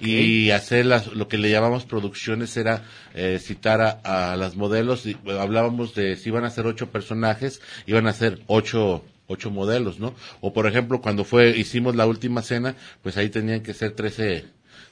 [0.00, 5.04] y hacer las, lo que le llamamos producciones era eh, citar a, a las modelos
[5.06, 9.98] y, hablábamos de si iban a ser ocho personajes iban a ser ocho ocho modelos
[9.98, 13.92] no o por ejemplo cuando fue hicimos la última cena pues ahí tenían que ser
[13.92, 14.44] trece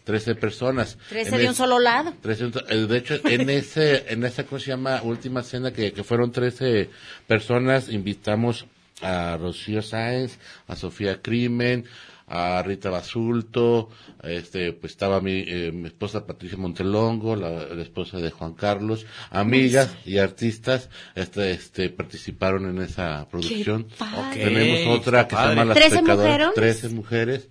[0.04, 2.14] trece personas Trece En de un solo lado.
[2.22, 5.02] 13, eh, de hecho, en ese, en esa, ¿cómo se llama?
[5.02, 6.90] Última cena que, que fueron 13
[7.26, 8.66] personas, invitamos
[9.02, 11.84] a Rocío Sáenz, a Sofía Crimen,
[12.28, 13.88] a Rita Basulto,
[14.22, 19.06] este, pues estaba mi, eh, mi esposa Patricia Montelongo, la, la esposa de Juan Carlos,
[19.30, 23.86] amigas y artistas, este, este, participaron en esa producción.
[23.96, 24.44] padre.
[24.44, 25.64] Tenemos otra que se llama.
[25.66, 26.80] Las ¿Trece Pecadoras, mujeres?
[26.80, 27.48] 13 mujeres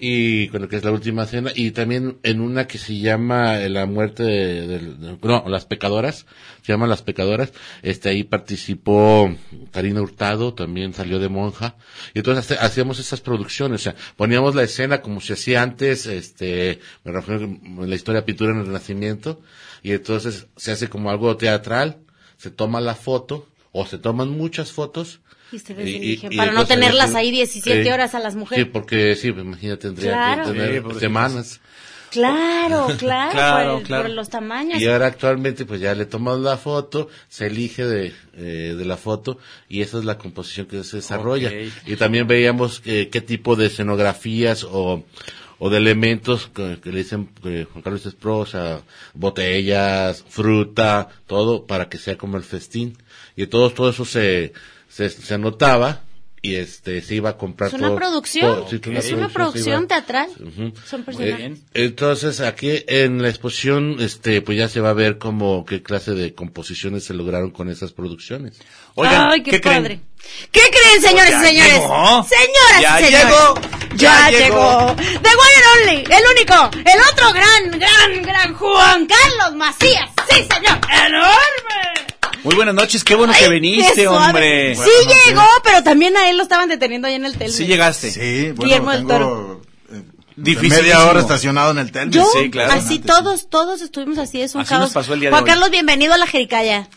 [0.00, 3.58] y con lo que es la última cena y también en una que se llama
[3.60, 6.26] eh, la muerte de, de- no las pecadoras
[6.62, 9.34] se llama las pecadoras este ahí participó
[9.72, 11.76] Karina Hurtado también salió de monja
[12.14, 16.78] y entonces hacíamos esas producciones o sea poníamos la escena como se hacía antes este
[17.04, 19.40] me refiero en la historia pintura en el Renacimiento
[19.82, 21.98] y entonces se hace como algo teatral
[22.36, 25.20] se toma la foto o se toman muchas fotos
[25.56, 27.90] ustedes y- y- dije, y para no tenerlas ahí 17 Sí.
[27.90, 28.66] horas a las Sí, mujeres.
[28.72, 30.44] porque sí, imagínate, tendría Claro.
[30.44, 31.60] que tener Sí, semanas.
[32.10, 34.02] Claro, claro, Claro, por, el- claro.
[34.04, 34.80] por los tamaños.
[34.80, 38.96] Y ahora actualmente pues ya le tomamos la foto, se elige de, eh, de la
[38.96, 41.50] foto y esa es la composición que se desarrolla.
[41.86, 45.04] Y también veíamos que- qué tipo de escenografías o,
[45.58, 48.80] o de elementos que, que le dicen eh, Juan Carlos Espro, o sea,
[49.12, 52.96] botellas, fruta, todo para que sea como el festín.
[53.36, 54.52] Y todo, todo eso se,
[54.98, 56.02] se, se anotaba
[56.40, 59.34] y este se iba a comprar Es una todo- producción, todo- sí, es una se
[59.34, 60.28] producción iba- teatral.
[60.40, 60.72] Ujú.
[60.86, 61.58] Son personajes.
[61.58, 65.82] Eh, entonces aquí en la exposición, este, pues ya se va a ver como qué
[65.82, 68.58] clase de composiciones se lograron con esas producciones.
[68.96, 70.00] Ay, qué, padre.
[70.52, 71.72] ¿Qué creen, señores Ya y señores?
[71.74, 72.26] llegó.
[72.28, 73.26] Señoras Ya y señores.
[73.26, 73.54] llegó.
[73.96, 74.96] Ya, Ya llegó.
[74.96, 80.10] The one and only, el único, el otro gran, gran, gran Juan Carlos Macías.
[80.30, 80.78] Sí, señor.
[81.06, 81.97] Enorme.
[82.44, 84.74] Muy buenas noches, qué bueno que viniste, hombre.
[84.74, 84.90] Sí
[85.26, 87.56] llegó, pero también a él lo estaban deteniendo ahí en el Telmex.
[87.56, 88.10] Sí llegaste.
[88.10, 88.20] Sí,
[88.56, 89.62] Guillermo bueno, del tengo Toro.
[89.92, 90.02] eh,
[90.36, 90.82] Dificilísimo.
[90.82, 92.16] media hora estacionado en el Telmex.
[92.16, 92.72] Yo, Sí, claro.
[92.72, 94.82] así todos, todos estuvimos así, es un Así caos.
[94.82, 95.48] nos pasó el día de Juan hoy.
[95.50, 96.88] Carlos, bienvenido a la Jericaya.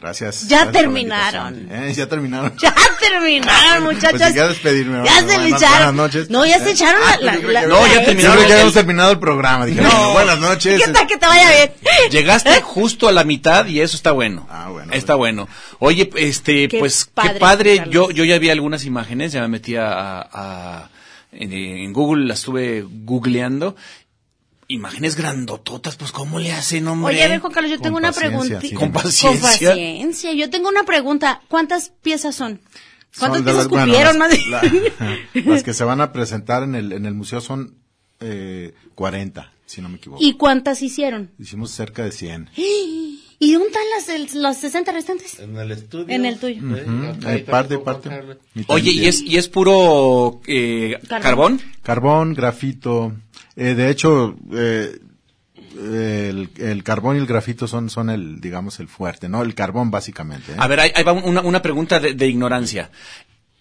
[0.00, 0.46] Gracias.
[0.48, 1.68] Ya gracias la terminaron.
[1.70, 2.56] Eh, ya terminaron.
[2.58, 4.18] Ya terminaron, muchachos.
[4.20, 5.04] Pues quieres despedirme.
[5.04, 5.78] Ya bueno, se buenas- echaron.
[5.78, 6.30] Buenas noches.
[6.30, 8.74] No, ya se Eh, echaron la- la- creo la- que- No, ya terminaron el- habíamos
[8.74, 9.66] terminado el programa.
[9.66, 10.12] Dije, No.
[10.12, 10.82] buenas noches.
[10.84, 11.72] ¿Qué tal que te vaya bien?
[12.10, 14.46] Llegaste justo a la mitad y eso está bueno.
[14.50, 14.92] Ah, bueno.
[14.92, 15.48] Está bueno.
[15.80, 17.76] Oye, este, Qué pues padre, qué padre.
[17.78, 17.94] Carlos.
[17.94, 20.90] Yo, yo ya vi algunas imágenes, ya me metí a, a-
[21.32, 23.76] en, en Google, las estuve googleando.
[24.70, 27.14] Imágenes grandototas, pues cómo le hacen, hombre.
[27.14, 28.60] Oye, a ver, Juan Carlos, yo tengo una paciencia, pregunta.
[28.60, 28.74] sí.
[28.74, 29.70] Con Con paciencia.
[29.70, 30.32] paciencia.
[30.34, 31.40] Yo tengo una pregunta.
[31.48, 32.60] ¿Cuántas piezas son?
[33.18, 33.92] ¿Cuántas Son piezas las- bueno,
[34.50, 37.76] las- la- que se van a presentar en el, en el museo son
[38.20, 40.22] eh, 40, si no me equivoco.
[40.22, 41.30] ¿Y cuántas hicieron?
[41.38, 42.50] Hicimos cerca de 100.
[43.40, 43.82] ¿Y dónde están
[44.18, 45.38] las, los 60 restantes?
[45.38, 46.06] En el estudio.
[46.08, 46.60] En el tuyo.
[46.60, 48.10] Ujú, eh, parte, parte.
[48.54, 51.60] mitad Oye, y ¿y es, y es puro eh, carbón?
[51.84, 53.12] Carbón, grafito.
[53.58, 54.98] Eh, de hecho, eh,
[55.76, 59.42] el, el carbón y el grafito son, son el, digamos, el fuerte, ¿no?
[59.42, 60.52] El carbón, básicamente.
[60.52, 60.56] ¿eh?
[60.58, 62.90] A ver, ahí, ahí va una, una pregunta de, de ignorancia.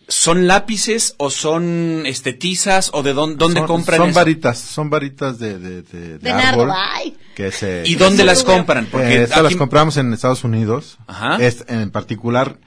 [0.10, 4.15] ¿Son lápices o son este, tizas o de dónde, dónde son, compran Son eso?
[4.19, 6.71] varitas, son varitas de, de, de, de De árbol.
[7.36, 8.86] Que se, ¿Y dónde las compran?
[8.89, 10.97] Porque Eh, estas aquí- las compramos en Estados Unidos.
[11.07, 11.36] Ajá.
[11.43, 12.57] Es- en particular,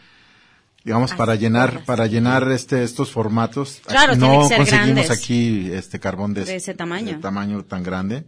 [0.84, 3.80] digamos, para llenar, para llenar este, estos formatos.
[3.86, 5.10] Claro, no que ser conseguimos grandes.
[5.10, 7.14] aquí este carbón de, De ese tamaño.
[7.16, 8.24] de tamaño tan grande.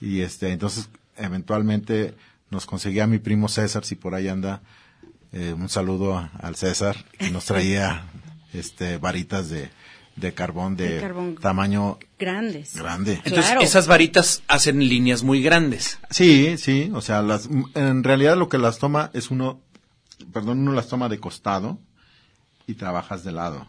[0.00, 2.14] Y este, entonces, eventualmente
[2.50, 4.62] nos conseguía mi primo César, si por ahí anda,
[5.32, 8.04] eh, un saludo a- al César, que nos traía,
[8.52, 9.70] este, varitas de,
[10.16, 11.36] de carbón de, De carbón.
[11.36, 12.74] tamaño Grandes.
[12.74, 13.14] grande.
[13.24, 13.60] Entonces, Claro.
[13.60, 15.98] esas varitas hacen líneas muy grandes.
[16.10, 19.60] Sí, sí, o sea, las, en realidad lo que las toma es uno,
[20.32, 21.78] perdón, uno las toma de costado
[22.70, 23.66] y trabajas de lado.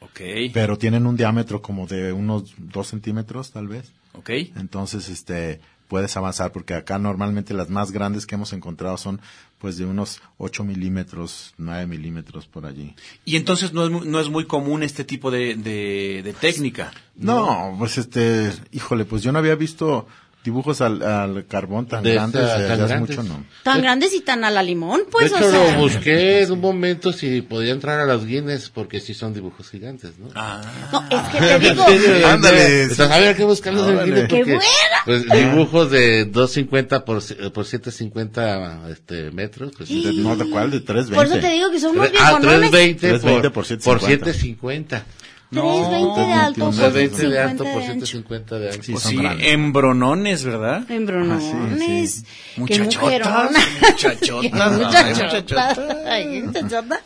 [0.00, 0.20] Ok.
[0.52, 3.92] Pero tienen un diámetro como de unos dos centímetros, tal vez.
[4.14, 4.30] Ok.
[4.56, 9.20] Entonces, este, puedes avanzar porque acá normalmente las más grandes que hemos encontrado son
[9.58, 12.96] pues de unos 8 milímetros, 9 milímetros por allí.
[13.24, 16.92] Y entonces no es, no es muy común este tipo de, de, de técnica.
[17.14, 20.08] No, pues este, híjole, pues yo no había visto
[20.44, 23.16] dibujos al, al carbón tan De grandes esta- tan grandes.
[23.16, 23.44] mucho, ¿no?
[23.62, 25.72] Tan grandes y tan a la limón, pues, de o hecho, sea.
[25.74, 29.70] lo busqué en un momento si podía entrar a los Guinness porque sí son dibujos
[29.70, 30.28] gigantes, ¿no?
[30.34, 31.84] No, es que te digo.
[32.26, 32.82] Ándale.
[32.82, 34.04] Entonces, había que buscarlos en Órale.
[34.12, 34.66] Guinness ¡Qué porque buena!
[35.04, 39.72] pues, dibujos de 250 por, por 750 este, metros.
[39.76, 40.70] Pues, De- no, ¿de cuál?
[40.72, 41.14] De 320.
[41.14, 42.70] Por eso te digo que somos bien ah, bonones.
[42.70, 45.04] 320 320 por, por por 750.
[45.52, 46.14] 750.
[46.14, 48.02] 320 de alto, por 320 de alto 150 por de ancho.
[48.02, 48.82] 150 de ancho.
[48.82, 50.90] Sí, Pues sí, embronones, ¿verdad?
[50.90, 52.24] Embronones.
[52.24, 54.52] Qué Muchachotas, muchachotas.
[55.18, 55.76] Muchachota.
[56.06, 57.02] Ay, muchachota.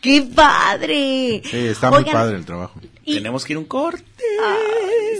[0.00, 1.42] ¡Qué padre!
[1.44, 2.80] Sí, está muy padre el trabajo.
[3.04, 4.04] Tenemos que ir a un corte.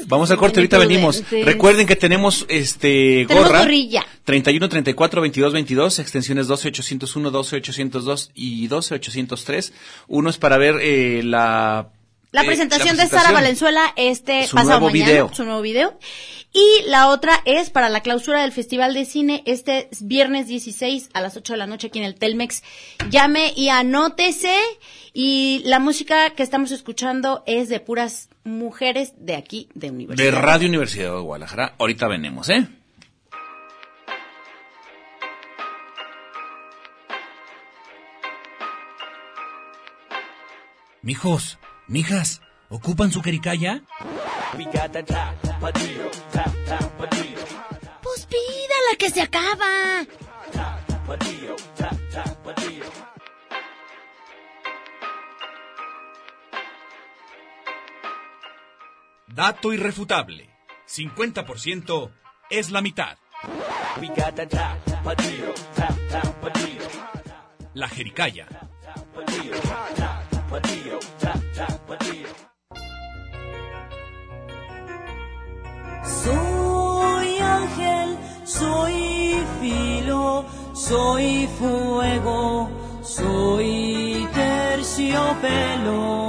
[0.07, 1.25] Vamos al corte, ahorita venimos.
[1.31, 4.05] Recuerden que tenemos este Tenemos gorra gorrilla.
[4.25, 9.73] 31 34 22 22, extensiones 12 801, 12 802 y 12 803.
[10.09, 11.89] Uno es para ver eh, la
[12.37, 13.35] La eh, presentación la de Sara presentación.
[13.35, 15.31] Valenzuela este Su pasado nuevo mañana, video.
[15.35, 15.99] su nuevo video.
[16.53, 21.23] Y la otra es para la clausura del Festival de Cine este viernes 16 a
[21.23, 22.63] las 8 de la noche aquí en el Telmex.
[23.11, 24.55] Llame y anótese.
[25.15, 30.25] Y la música que estamos escuchando es de puras mujeres de aquí, de Universidad.
[30.33, 31.75] de Radio Universidad de Guadalajara.
[31.79, 32.67] Ahorita venimos, ¿eh?
[41.03, 43.83] Mijos, mijas, ¿ocupan su jericaya?
[48.03, 50.07] Pues pídala que se acaba.
[59.37, 60.49] Dato irrefutable.
[60.89, 62.11] 50%
[62.49, 63.19] es la mitad.
[67.75, 68.47] La jericaya.
[76.05, 82.69] Soy ángel, soy filo, soy fuego,
[83.03, 86.26] soy terciopelo.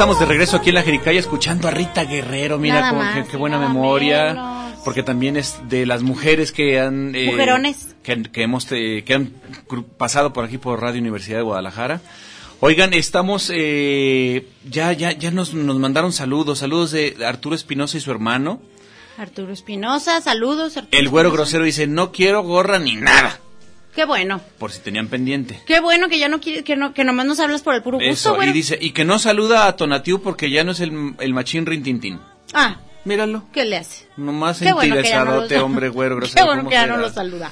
[0.00, 2.56] Estamos de regreso aquí en la Jericaya escuchando a Rita Guerrero.
[2.56, 4.28] Mira cómo- más qué, buena memoria.
[4.32, 4.78] menos.
[4.82, 7.14] Porque también es de las mujeres que han...
[7.14, 7.94] eh, Mujerones.
[8.02, 9.34] Que, que hemos, eh, que han
[9.98, 12.00] pasado por aquí por Radio Universidad de Guadalajara.
[12.60, 13.50] Oigan, estamos...
[13.54, 16.60] eh, ya ya ya nos, nos mandaron saludos.
[16.60, 18.58] Saludos de Arturo Espinosa y su hermano.
[19.18, 20.78] Arturo Espinosa, saludos.
[20.78, 23.38] Arturo El güero grosero dice, no quiero gorra ni nada.
[23.94, 24.40] Qué bueno.
[24.58, 25.60] Por si tenían pendiente.
[25.66, 27.98] Qué bueno que ya no quieres, que no, que nomás nos hablas por el puro
[27.98, 31.14] gusto, Eso, y dice, y que no saluda a Tonatiu porque ya no es el,
[31.18, 32.20] el machín rintintín.
[32.52, 33.46] Ah, Míralo.
[33.52, 34.06] ¿qué le hace?
[34.16, 36.46] Nomás Qué bueno no hombre, güero, Qué grosero.
[36.46, 37.50] bueno ¿cómo que ya no lo saluda.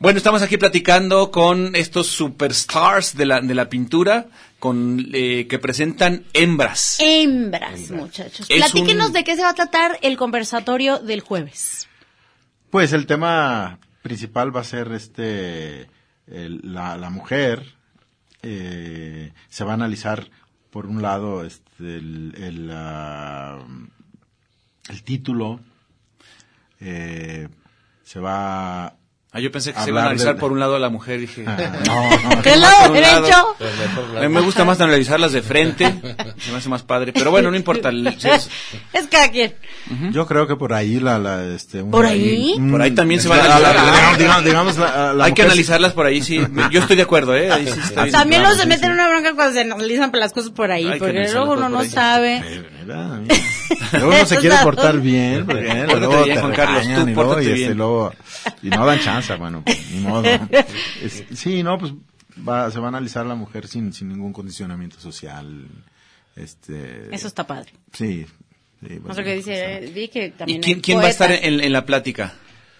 [0.00, 4.26] Bueno, estamos aquí platicando con estos superstars de la, de la pintura
[4.58, 6.96] con eh, que presentan hembras.
[7.00, 8.46] Hembras, muchachos.
[8.48, 11.88] Es Platíquenos un- de qué se va a tratar el conversatorio del jueves.
[12.70, 15.88] Pues el tema principal va a ser este
[16.26, 17.62] el- la, la mujer.
[18.42, 20.28] eh, se va a analizar
[20.70, 23.58] por un lado este el, el, ah,
[24.90, 25.60] el título.
[26.80, 27.48] eh,
[28.04, 28.94] se va
[29.30, 31.20] Ah, yo pensé que se iba a analizar de- por un lado a la mujer,
[31.20, 31.44] dije.
[31.46, 32.42] Ah, no, no.
[32.42, 33.56] ¿Del lado derecho?
[34.16, 35.84] A mí me gusta más analizarlas de frente,
[36.38, 37.90] se me hace más padre, pero bueno, no importa.
[37.90, 38.48] el- si es-
[38.94, 39.54] Es cada quien.
[40.12, 42.54] Yo creo que por ahí la, la este ¿Por ahí?
[42.56, 44.44] un- Por ahí también se va a la- la- analizar.
[44.44, 46.40] digamos, la- Hay que analizarlas por ahí, sí.
[46.70, 47.52] Yo estoy de acuerdo, ¿eh?
[47.52, 48.12] Ahí sí está bien.
[48.12, 48.86] También los se meten sí.
[48.86, 51.70] en una bronca cuando se analizan las cosas por ahí, Hay porque luego uno por
[51.70, 51.90] no ahí.
[51.90, 52.42] sabe.
[52.86, 53.18] ¿verdad?
[53.20, 53.34] Mira.
[53.92, 57.14] Luego uno se quiere portar bien, porque Pórtate luego bien, te Juan Carlos, tú y
[57.14, 57.76] luego, y, este, bien.
[57.78, 58.12] luego-
[58.62, 60.22] y no dan chance, bueno, pues, ni modo.
[61.02, 61.92] Es- sí, no, pues
[62.48, 65.66] va, se va a analizar la mujer sin, sin ningún condicionamiento social.
[66.36, 67.72] Este, Eso está padre.
[67.92, 68.26] Sí.
[68.80, 70.98] sí, va a No sé ser qué dice, eh, vi que ¿Y también quién, quién
[70.98, 72.34] va a estar en, en la plática?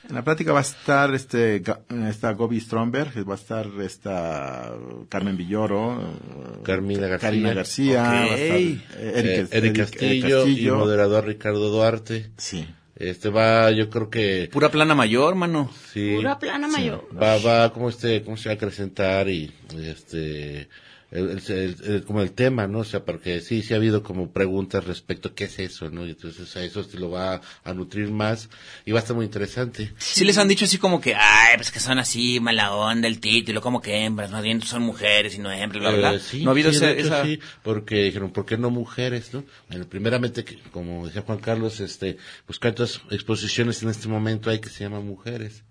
[0.09, 1.63] En la plática va a estar este
[2.09, 4.73] está Gobi Stromberg, va a estar esta
[5.09, 7.29] Carmen Villoro, eh, Carmina García.
[7.29, 10.77] Karina García, va a estar, eh, Eh, Eric, Eric Castillo, y Castillo.
[10.79, 12.31] moderador Ricardo Duarte.
[12.37, 12.67] Sí.
[12.97, 15.71] Este va, yo creo que Pura plana mayor, mano.
[15.93, 16.15] sí.
[16.17, 17.07] Pura plana mayor.
[17.17, 19.53] Va, va, como este, cómo se va a acrecentar y,
[19.85, 20.69] este,
[21.11, 22.81] el, el- el- como el tema, ¿no?
[22.81, 26.07] O sea, porque sí, sí ha habido como preguntas respecto a qué es eso, ¿no?
[26.07, 28.51] Y entonces a eso se lo va a nutrir más
[28.85, 29.92] y va a estar muy interesante.
[29.99, 33.21] Sí les han dicho así como que, ay, pues que son así, mala onda el
[33.21, 36.14] título, como que hembras, más bien son mujeres y no hembras, bla, bla.
[36.14, 37.25] Eh, sí, no ha habido sí, ese- de hecho, esa...
[37.25, 39.44] sí, porque dijeron, ¿por qué no mujeres, no?
[39.71, 44.68] Bueno, primeramente, como decía Juan Carlos, este, pues cuántas exposiciones en este momento hay que
[44.68, 45.64] se llaman mujeres.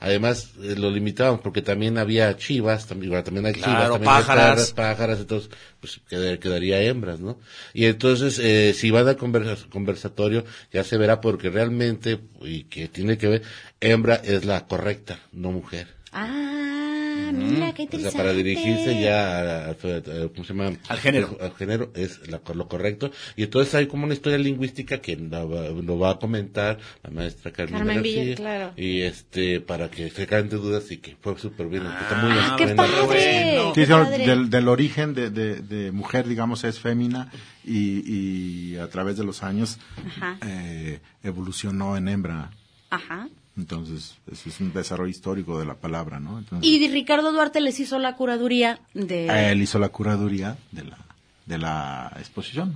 [0.00, 4.12] Además, eh, lo limitaban porque también había chivas, también, bueno, también hay Claro, chivas, también
[4.12, 4.46] hay pájaras.
[4.54, 7.38] perras, pájaras, entonces, pues quedar- quedaría hembras, ¿no?
[7.74, 12.88] Y entonces, eh, si van al conversa- conversatorio, ya se verá porque realmente, y que
[12.88, 13.42] tiene que ver,
[13.80, 15.86] hembra es la correcta, no mujer.
[16.12, 16.79] Ah,
[17.44, 18.16] mira, qué O sea, interesante.
[18.18, 20.72] para dirigirse ya a- a- a- ¿cómo se llama?
[20.88, 21.36] Al género.
[21.40, 23.10] Al género es la- lo correcto.
[23.36, 27.10] Y entonces hay como una historia lingüística que lo va, lo va a comentar la
[27.10, 28.22] maestra Carmen, Carmen García.
[28.24, 28.72] Villa, claro.
[28.76, 31.84] Y este, para que se caen de dudas y que fue súper bien.
[31.86, 33.58] está muy Ah, qué padre.
[33.60, 34.26] Sí, qué sí, padre.
[34.26, 37.30] del, del origen de, de, de mujer, digamos, es fémina
[37.64, 38.02] y,
[38.72, 39.78] y a través de los años
[40.46, 42.50] eh, evolucionó en hembra.
[42.90, 43.28] Ajá.
[43.60, 46.38] Entonces, eso es un desarrollo histórico de la palabra, ¿no?
[46.38, 49.50] Entonces, Y Ricardo Duarte les hizo la curaduría de...
[49.52, 50.98] él hizo la curaduría de la,
[51.44, 52.74] de la exposición.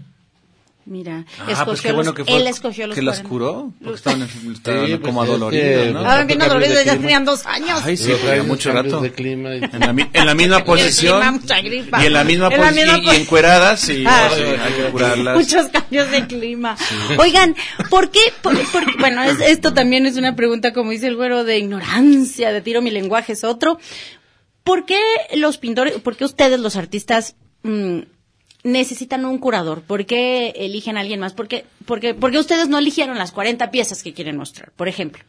[0.86, 3.28] Mira, Ah, escogió pues qué los- bueno que fue, él escogió los que las 40.
[3.30, 6.00] curó, porque estaban, estaban Sí, pues como es adoloridas, que- ¿no?
[6.00, 7.00] Estaban bien adoloridos, ya clima.
[7.00, 7.80] tenían dos años.
[7.84, 9.00] Ay, sí, tenía mucho rato.
[9.00, 12.02] de clima y- En la, en la misma clima, posición mucha gripa.
[12.02, 14.28] y en la misma En la posición y, y encueradas, sí, Ah.
[14.36, 15.36] sí, hay que curarlas.
[15.38, 16.76] Muchos cambios de clima.
[17.18, 17.56] Oigan,
[17.88, 18.20] ¿por qué?
[18.42, 22.52] por- por- bueno, es- esto también es una pregunta, como dice el güero, de ignorancia,
[22.52, 23.78] de tiro mi lenguaje es otro.
[24.64, 24.98] ¿Por qué
[25.34, 28.00] los pintores, por qué ustedes los artistas mm,
[28.64, 29.82] necesitan un curador?
[29.82, 31.32] ¿Por qué eligen a alguien más?
[31.34, 35.22] ¿Por qué, porque, porque ustedes no eligieron las 40 piezas que quieren mostrar, por ejemplo?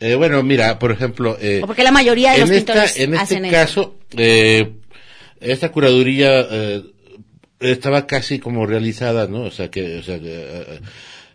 [0.00, 1.36] Eh, bueno, mira, por ejemplo...
[1.40, 3.52] eh, O porque la mayoría de los esta- pintores En este hacen eso.
[3.54, 4.72] caso, eh,
[5.40, 6.82] esta curaduría eh,
[7.60, 9.42] estaba casi como realizada, ¿no?
[9.42, 10.80] O sea, que, o sea, que,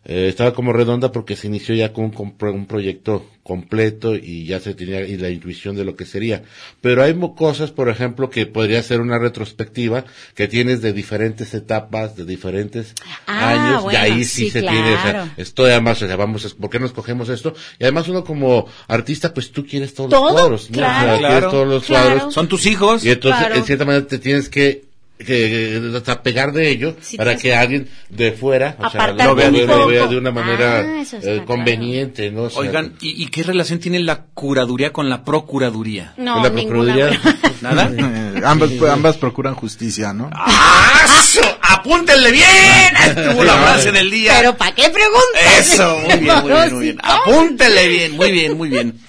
[0.06, 4.74] eh, estaba como redonda porque se inició ya con un, proyecto completo y ya se
[4.76, 6.44] tenía y la intuición de lo que sería.
[6.82, 12.16] Pero hay cosas, por ejemplo, que podría ser una retrospectiva que tienes de diferentes etapas,
[12.16, 12.94] de diferentes
[13.26, 15.30] Ah, años, bueno, y ahí sí, sí, se tiene, o sea, claro.
[15.38, 17.54] esto además, o sea, vamos, a- ¿por qué no escogemos esto?
[17.80, 20.78] Y además uno como artista, pues tú quieres todos Todo, los cuadros, ¿no?
[20.78, 21.08] O sea, claro.
[21.18, 22.10] quieres Claro, todos los claro.
[22.16, 22.34] cuadros.
[22.34, 23.04] Son tus hijos.
[23.06, 23.56] Y entonces, Claro.
[23.56, 24.89] en cierta manera, te tienes que,
[25.20, 29.52] que, que desapegar de ello Sí, para que alguien de fuera, o sea, lo vea,
[29.52, 31.46] lo vea- de una manera Ah, eh, claro.
[31.46, 32.44] conveniente, ¿no?
[32.44, 36.14] O sea, Oigan, ¿y, y qué relación tiene la curaduría con la procuraduría?
[36.18, 37.20] No, la procuraduría-.
[37.62, 37.92] ¿Nada?
[38.00, 40.30] Eh, ambas, ambas procuran justicia, ¿no?
[40.34, 41.42] ¡Aso!
[41.62, 42.48] ¡Apúntenle bien!
[43.08, 44.36] Estuvo la frase del día.
[44.40, 45.60] Pero ¿para qué preguntas?
[45.74, 46.98] Eso, muy bien, muy bien, muy bien.
[47.04, 49.00] Apúntenle bien, muy bien, muy bien.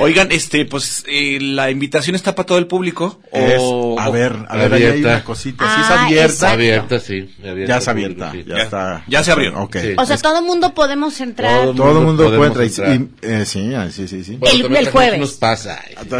[0.00, 3.20] Oigan, este, pues, eh, la invitación está para todo el público.
[3.32, 5.64] Es- o, a o- ver, a ver, ahí hay una cosita.
[5.74, 6.24] Sí es Ah, abierta.
[6.32, 6.54] exacto.
[6.54, 7.34] abierta, sí.
[7.42, 8.26] abierta Ya es abierta.
[8.30, 8.50] público, sí.
[8.50, 9.04] Ya, Ya- está.
[9.08, 9.58] ya se abrió.
[9.62, 9.76] Ok.
[9.80, 9.88] Sí.
[9.96, 11.62] O sea, todo mundo podemos entrar.
[11.64, 12.66] Todo Todo el mundo puede entrar.
[12.66, 12.94] entrar.
[12.94, 14.36] Y, eh, sí, ah, sí, sí, sí.
[14.36, 15.20] Bueno, El- el jueves.
[15.20, 15.80] nos pasa.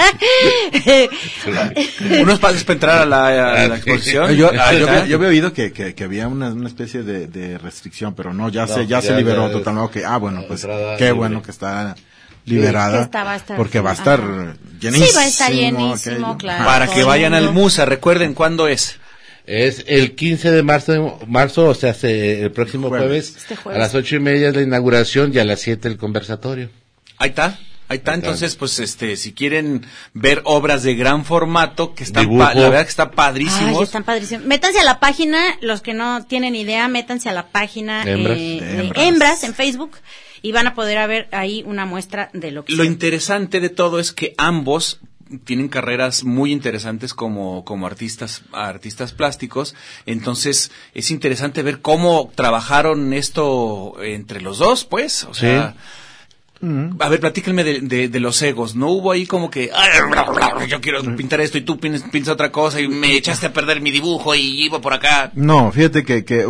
[2.22, 3.26] unos pases para entrar a la,
[3.64, 4.34] a la exposición.
[4.34, 7.02] Yo, ah, yo, Ah, había- yo había oído que, que, que había una, una especie
[7.02, 10.00] de, de restricción, pero no, ya No, se, ya, ya se liberó totalmente.
[10.00, 10.68] Ok, ah, bueno, pues qué
[11.04, 11.12] libre.
[11.12, 11.94] bueno que está
[12.44, 12.98] liberada.
[12.98, 14.54] Que está- va estar- porque va a estar ajá.
[14.80, 15.06] llenísimo.
[15.06, 16.38] Sí, va a estar llenísimo, aquello.
[16.38, 16.64] claro.
[16.64, 17.52] Para que vayan al.
[17.52, 18.96] Musa, recuerden cuándo es.
[19.46, 23.06] Es el 15 de marzo, marzo o sea, se- el próximo Jueves.
[23.30, 23.76] jueves, Este jueves.
[23.76, 26.68] a las ocho y media es la inauguración y a las siete el conversatorio.
[27.18, 27.58] Ahí está.
[27.90, 29.84] Ahí está, entonces, pues, este, si quieren
[30.14, 33.82] ver obras de gran formato, que están, pa- la verdad que están Ay, padrísimos.
[33.82, 34.46] están padrísimos.
[34.46, 38.38] Métanse a la página, los que no tienen idea, métanse a la página Hembras.
[38.38, 39.04] eh, De de Hembras.
[39.06, 39.90] Hembras en Facebook
[40.40, 43.98] y van a poder ver ahí una muestra de lo que Lo interesante de todo
[43.98, 45.00] es que ambos
[45.44, 49.74] tienen carreras muy interesantes como, como artistas, artistas plásticos.
[50.06, 55.24] Entonces, es interesante ver cómo trabajaron esto entre los dos, pues.
[55.24, 55.74] O sea,
[56.62, 58.74] a ver, platíquenme de, de, de los egos.
[58.76, 61.78] ¿No hubo ahí como que, "Ay, bla, bla, bla, yo quiero pintar esto y tú
[61.78, 65.30] pin- piensas otra cosa y me echaste a perder mi dibujo y iba por acá?
[65.34, 66.44] No, fíjate que, que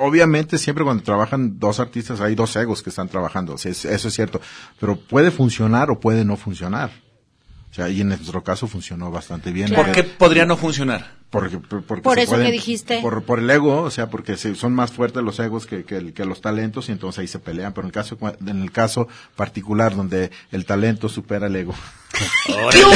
[0.00, 4.14] obviamente siempre cuando trabajan dos artistas hay dos egos que están trabajando, es- eso es
[4.14, 4.40] cierto,
[4.80, 6.90] pero puede funcionar o puede no funcionar.
[7.70, 9.74] O sea, y en nuestro caso funcionó bastante bien.
[9.74, 11.16] ¿Por qué podría no funcionar?
[11.40, 13.00] Porque, por- porque Por eso que dijiste.
[13.02, 16.12] Por, por el ego, o sea, porque se- son más fuertes los egos que, que,
[16.14, 17.72] que los talentos y entonces ahí se pelean.
[17.72, 18.16] Pero en el caso,
[18.46, 21.74] en el caso particular donde el talento supera el ego.
[22.70, 22.94] ¿Qué hubo?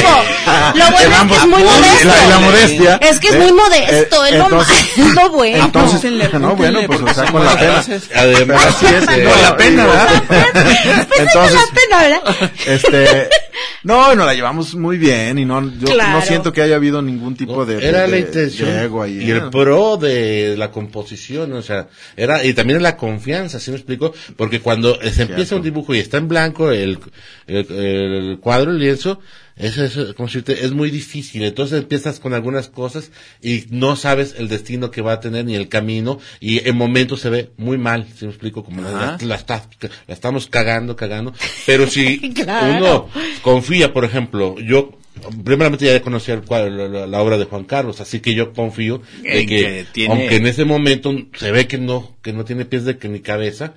[0.75, 2.07] Lo bueno es que es muy modesto.
[2.07, 2.95] La, la modestia.
[3.01, 5.65] Es que es eh, muy modesto, eh, es lo entonces- es lo bueno.
[5.65, 7.83] Entonces, no, bueno, pues o sea, con la pena.
[8.15, 10.23] Además, Así es, eh, no, Con la pena, ¿verdad?
[11.17, 12.51] Entonces, la pena, ¿verdad?
[12.65, 13.29] este,
[13.83, 16.11] no, nos la llevamos muy bien y no, yo Claro.
[16.19, 19.19] no siento que haya habido ningún tipo de, era de- la de- intención ahí.
[19.23, 23.77] y el pro de la composición, o sea, era y también la confianza, ¿sí me
[23.77, 24.13] explico?
[24.37, 26.99] Porque cuando se empieza un dibujo y está en blanco el,
[27.47, 29.19] el, el cuadro, el lienzo,
[29.55, 31.43] eso es, como decirte, es muy difícil.
[31.43, 33.11] Entonces empiezas con algunas cosas
[33.41, 37.19] y no sabes el destino que va a tener ni el camino y en momentos
[37.19, 38.63] se ve muy mal, ¿sí me explico?
[38.63, 39.67] Como la, la está-
[40.07, 41.33] la estamos cagando, cagando.
[41.65, 42.77] Pero si Claro.
[42.77, 43.09] uno
[43.41, 44.97] confía, por ejemplo, yo
[45.43, 49.55] primeramente ya conocía la, obra de Juan Carlos, así que yo confío de En que,
[49.61, 52.97] que tiene- aunque en ese momento se ve que no, que no tiene pies de
[52.97, 53.73] que ni cabeza,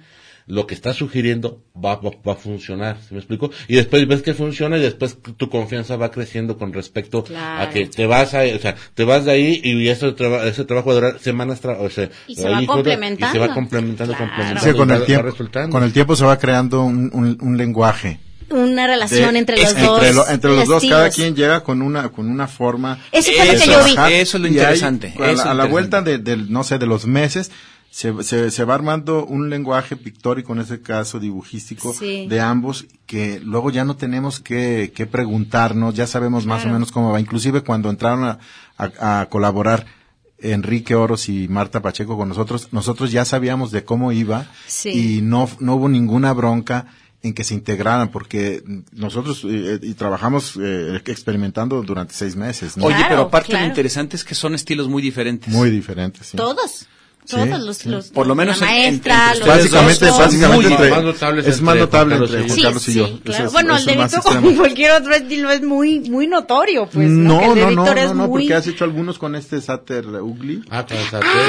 [0.49, 3.53] lo que está sugiriendo va, va, va a funcionar, ¿sí me explico?
[3.69, 7.63] Y después ves que funciona y después tu confianza va creciendo con respecto Claro.
[7.63, 10.65] a que te vas a, o sea, te vas de ahí y ese, traba- ese
[10.65, 13.29] trabajo va a durar semanas, tra- o sea, Y se va complementando.
[13.31, 14.31] Y se va complementando, Claro.
[14.31, 14.71] complementando.
[14.73, 15.71] Sí, con el va- tiempo, va resultando.
[15.71, 18.19] con el tiempo se va creando un, un, un lenguaje.
[18.53, 20.15] Una relación de- entre los entre dos.
[20.15, 22.99] lo- entre los dos, cada quien llega con una, con una forma.
[23.13, 23.93] Eso fue lo de que yo vi.
[24.15, 27.51] Eso es lo interesante, a, la, vuelta de, del, no sé, de los meses,
[27.91, 32.27] se, se, se va armando un lenguaje pictórico, en ese caso dibujístico, Sí.
[32.27, 36.91] de ambos, que luego ya no tenemos que, que preguntarnos, ya sabemos más o menos
[36.91, 37.21] cómo va.
[37.21, 38.39] Inclusive cuando entraron a,
[38.79, 39.85] a- a colaborar
[40.39, 45.19] Enrique Oros y Marta Pacheco con nosotros, nosotros ya sabíamos de cómo iba Sí.
[45.19, 46.87] y no, no hubo ninguna bronca
[47.23, 48.63] en que se integraran, porque
[48.93, 52.87] nosotros eh, y trabajamos eh, experimentando durante seis meses, ¿no?
[52.87, 53.65] Oye, Claro, pero aparte claro.
[53.65, 55.49] lo interesante es que son estilos muy diferentes.
[55.53, 56.37] Muy diferentes, sí.
[56.37, 56.87] Todos.
[57.29, 57.89] Todos Sí, los, sí.
[57.89, 61.03] los- Por lo la menos en- maestra, entre los Básicamente, dos, básicamente muy entre- más
[61.05, 63.05] notables es más entre notable entre Carlos y Juan Sí, Carlos y sí, yo.
[63.21, 63.21] claro.
[63.39, 67.09] Eso es- bueno, el de Víctor, como cualquier otro estilo, es muy, muy notorio, pues.
[67.09, 68.43] No, no, no, no, no, no, muy.
[68.43, 70.65] porque has hecho algunos con este Sater Ugly.
[70.69, 70.85] Ah.
[70.91, 70.95] Ah,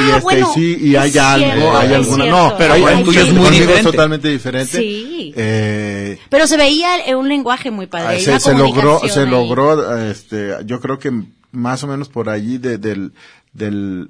[0.07, 3.21] y este, bueno, sí, y hay algo, cierto, hay alguna, no, Pero hay, el tuyo
[3.21, 3.83] es muy diferente.
[3.83, 4.77] totalmente diferente.
[4.77, 5.33] Sí.
[5.35, 8.17] Eh, Pero se veía un lenguaje muy padre.
[8.17, 11.11] Ah, se, se logró, se logró, este, yo creo que
[11.51, 13.11] más o menos por allí de- del,
[13.53, 14.07] del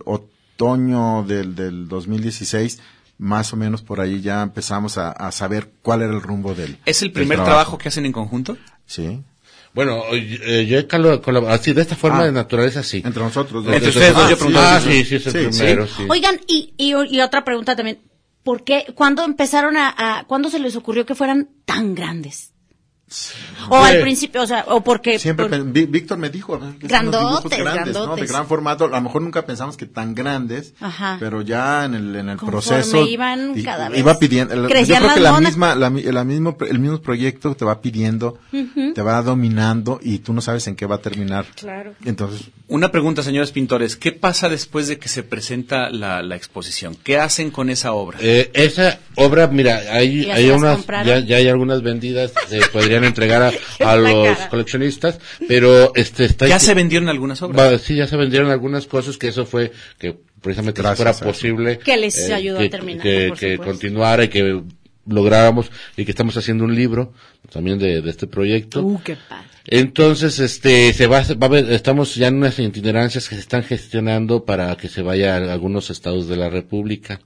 [0.56, 2.80] otoño del, del 2016,
[3.18, 6.78] más o menos por allí ya empezamos a, a saber cuál era el rumbo del.
[6.86, 8.58] ¿Es el primer trabajo que hacen en conjunto?
[8.86, 9.22] Sí.
[9.74, 12.26] Bueno, eh, yo he colaborado, así, de esta forma Ah.
[12.26, 13.02] de naturaleza, sí.
[13.04, 13.66] Entre nosotros.
[13.66, 16.04] Entre ustedes dos, yo Ah, preguntaba Ah, si- sí, sí, es el Sí, primero, sí.
[16.10, 18.00] Oigan, y, y, y otra pregunta también.
[18.44, 19.90] ¿Por qué, cuándo empezaron a,
[20.20, 22.53] a, cuándo se les ocurrió que fueran tan grandes?
[23.70, 25.20] O al principio, o sea, o porque...
[25.20, 28.16] Siempre por- Víctor me dijo, son Grandotes, grandes, ¿no?
[28.16, 28.86] De gran formato.
[28.86, 31.18] A lo mejor nunca pensamos que tan grandes, Ajá.
[31.20, 32.52] pero ya en el, en el Conforme
[32.82, 34.54] proceso iban y- cada vez iba pidiendo.
[34.54, 35.52] el- yo creo las que la monas.
[35.52, 38.40] misma, la, mi- la mismo, el mismo proyecto te va pidiendo,
[38.94, 41.46] te va dominando y tú no sabes en qué va a terminar.
[41.56, 41.94] Claro.
[42.06, 43.96] Entonces, Una pregunta, señores pintores.
[43.96, 46.96] ¿Qué pasa después de que se presenta la, la exposición?
[47.04, 48.18] ¿Qué hacen con esa obra?
[48.22, 53.04] Eh, esa obra, mira, hay, ¿Ya hay unas, ya, ya hay algunas vendidas, se podrían
[53.04, 54.50] entregar a, los cara.
[54.50, 57.74] coleccionistas, pero este está ¿Ya se vendieron algunas obras?
[57.74, 61.12] Va, sí, ya se vendieron algunas cosas que eso fue que precisamente si Gracias fuera
[61.12, 61.26] a eso.
[61.26, 64.62] posible Que les ayudó a terminar, que, por que continuara y que
[65.06, 67.14] lográramos y que estamos haciendo un libro
[67.52, 68.82] también de, de este proyecto.
[68.82, 69.54] Uh, qué padre.
[69.66, 73.64] Entonces, este, se va, va a ver, estamos ya en unas itinerancias que se están
[73.64, 77.22] gestionando para que se vaya a algunos estados de la República.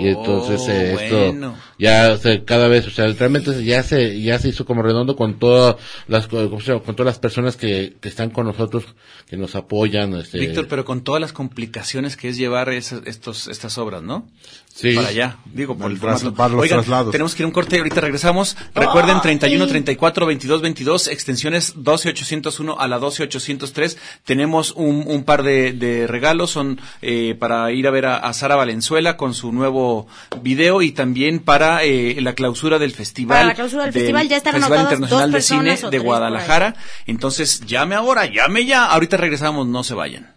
[0.00, 1.54] Y entonces eh, esto bueno.
[1.82, 5.16] Ya o sea, cada vez, o sea, realmente ya se ya se hizo como redondo
[5.16, 5.76] con todas
[6.06, 8.84] las con todas las personas que, que están con nosotros,
[9.28, 13.48] que nos apoyan, este, Víctor, pero con todas las complicaciones que es llevar esas- estos,
[13.48, 14.28] estas obras, ¿no?
[14.74, 14.94] Sí.
[14.94, 17.12] Para allá, digo, por El el tras- para los Oigan, traslados.
[17.12, 18.56] tenemos que ir a un corte y ahorita regresamos.
[18.74, 23.98] Recuerden, 31, 34, 22, 22, extensiones 12801 a la 12803.
[24.24, 28.32] Tenemos un, un par de, de regalos, son eh, para ir a ver a, a
[28.32, 30.06] Sara Valenzuela con su nuevo
[30.42, 33.36] video y también para eh, la clausura del festival.
[33.36, 36.74] Para la clausura del festival ya están Festival anotadas Internacional dos de Cine de Guadalajara.
[37.06, 38.86] Entonces, llame ahora, llame ya.
[38.86, 40.34] Ahorita regresamos, no se vayan.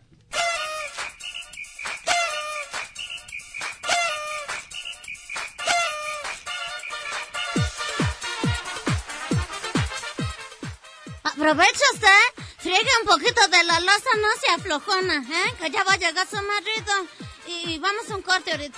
[11.24, 15.54] Aprovecha usted, friegue un poquito de la losa, no se aflojona, ¿eh?
[15.62, 17.08] Que ya va a llegar su marido.
[17.48, 18.78] Y vamos a un corte ahorita.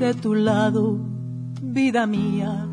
[0.00, 0.96] de tu lado,
[1.60, 2.66] vida mía.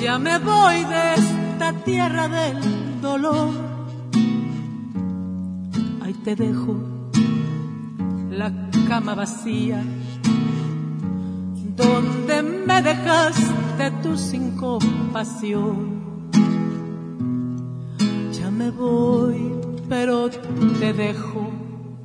[0.00, 2.60] Ya me voy de esta tierra del
[3.02, 3.50] dolor.
[6.02, 6.76] Ahí te dejo
[8.30, 8.52] la
[8.86, 9.82] cama vacía,
[11.76, 15.98] donde me dejaste tú sin compasión.
[18.40, 19.52] Ya me voy,
[19.88, 20.30] pero
[20.78, 21.50] te dejo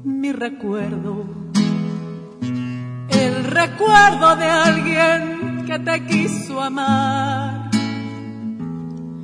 [0.03, 1.42] mi recuerdo.
[3.23, 7.69] El recuerdo de alguien que te quiso amar,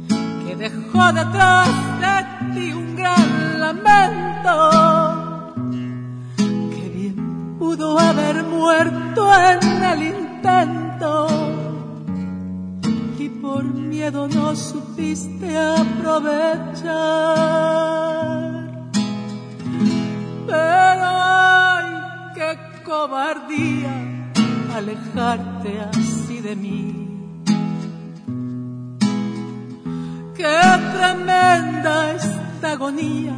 [0.07, 1.67] que dejó detrás
[1.99, 2.15] de
[2.53, 4.53] ti un gran lamento,
[6.37, 11.27] que bien pudo haber muerto en el intento
[13.19, 16.69] y por miedo no supiste aprovechar.
[20.47, 21.48] Pero
[22.99, 23.93] cobardía
[24.75, 26.95] alejarte así de mí.
[30.35, 30.59] Qué
[30.97, 33.35] tremenda esta agonía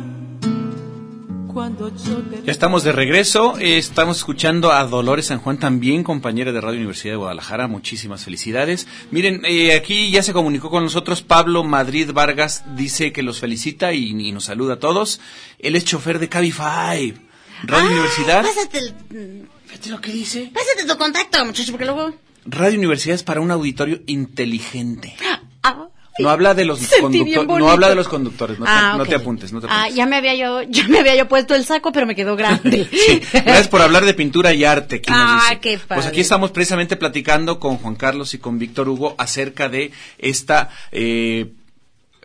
[1.54, 3.56] cuando yo estamos de regreso.
[3.60, 7.68] Estamos escuchando a Dolores San Juan, también compañera de Radio Universidad de Guadalajara.
[7.68, 8.88] Muchísimas felicidades.
[9.12, 12.64] Miren, eh, aquí ya se comunicó con nosotros Pablo Madrid Vargas.
[12.76, 15.22] Dice que los felicita y, y nos saluda a todos.
[15.60, 17.31] Él es chofer de Cabify.
[17.64, 18.44] Radio Universidad.
[18.44, 20.52] Pásate, el- Fíjate lo que dice.
[20.54, 22.14] pásate tu contacto, muchacho, porque luego...
[22.46, 25.16] Radio Universidad es para un auditorio inteligente.
[25.64, 25.88] Ah,
[26.20, 29.16] No habla de los conductores, no habla de los conductores, no te, Ah, no te
[29.16, 29.96] apuntes, no te Ah, apuntes.
[29.96, 32.88] ya me había yo, ya me había yo puesto el saco, pero me quedó grande.
[33.34, 35.02] Gracias por hablar de pintura y arte.
[35.08, 35.60] Ah, dice.
[35.62, 36.02] qué padre.
[36.02, 40.70] Pues aquí estamos precisamente platicando con Juan Carlos y con Víctor Hugo acerca de esta
[40.92, 41.54] eh,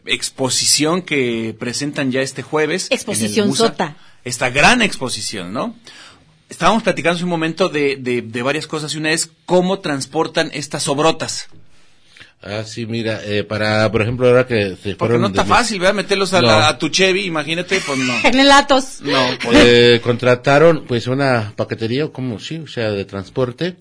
[0.06, 2.88] exposición que presentan ya este jueves.
[2.90, 3.68] Exposición Musa.
[3.68, 3.96] sota.
[4.24, 5.76] Esta gran exposición, ¿no?
[6.48, 10.50] Estábamos platicando hace un momento de, de, de varias cosas y una es cómo transportan
[10.52, 11.48] estas obrotas.
[12.42, 15.20] Ah, sí, mira, eh, para, por ejemplo, ahora que se Porque fueron...
[15.22, 15.94] no está de- fácil, ¿verdad?
[15.94, 16.46] Meterlos a, No.
[16.48, 18.14] la- a tu Chevy, imagínate, pues no.
[18.24, 19.00] en el Atos.
[19.00, 23.76] No, pues, Eh, contrataron pues una paquetería o como sí, o sea, de transporte,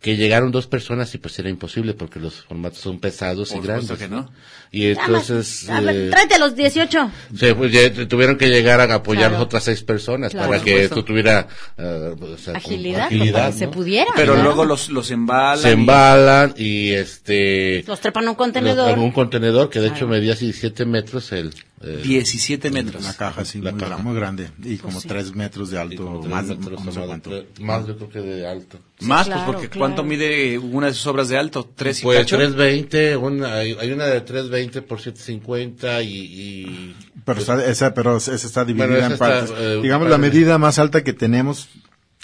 [0.00, 3.66] que llegaron dos personas y pues era imposible porque los formatos son pesados Por y
[3.66, 3.88] grandes.
[3.88, 4.30] supuesto que no.
[4.70, 7.10] Y entonces A ver, eh, tráete a los 18.
[7.36, 7.72] se, pues,
[8.08, 9.44] tuvieron que llegar a apoyar Claro.
[9.44, 10.50] otras seis personas Claro.
[10.50, 12.76] para que esto tuviera eh, o sea, como
[13.06, 14.10] Agilidad, se pudiera.
[14.14, 14.48] Pero claro.
[14.48, 15.58] luego los, los embalan.
[15.62, 18.90] se y- embalan y este Los trepan a un contenedor.
[18.90, 23.02] los- un contenedor que de hecho medía 17 metros el eh, 17 metros.
[23.04, 23.98] Una caja así, La muy, caja.
[23.98, 24.50] muy grande.
[24.64, 25.08] Y como sí.
[25.08, 27.30] tres metros de alto, como tres más, metros no sé más, cuánto.
[27.30, 28.78] de- más yo creo que de alto.
[29.00, 29.80] Más, claro, pues porque claro.
[29.80, 31.70] ¿cuánto mide una de sus obras de alto?
[31.76, 32.36] ¿Tres y Pues cacho?
[32.36, 36.08] 320, una, hay, hay una de 320 por 750 y...
[36.16, 39.54] y Pero, está, esa, pero esa está dividida esa en está, partes.
[39.58, 41.68] eh, Digamos, la medida más alta que tenemos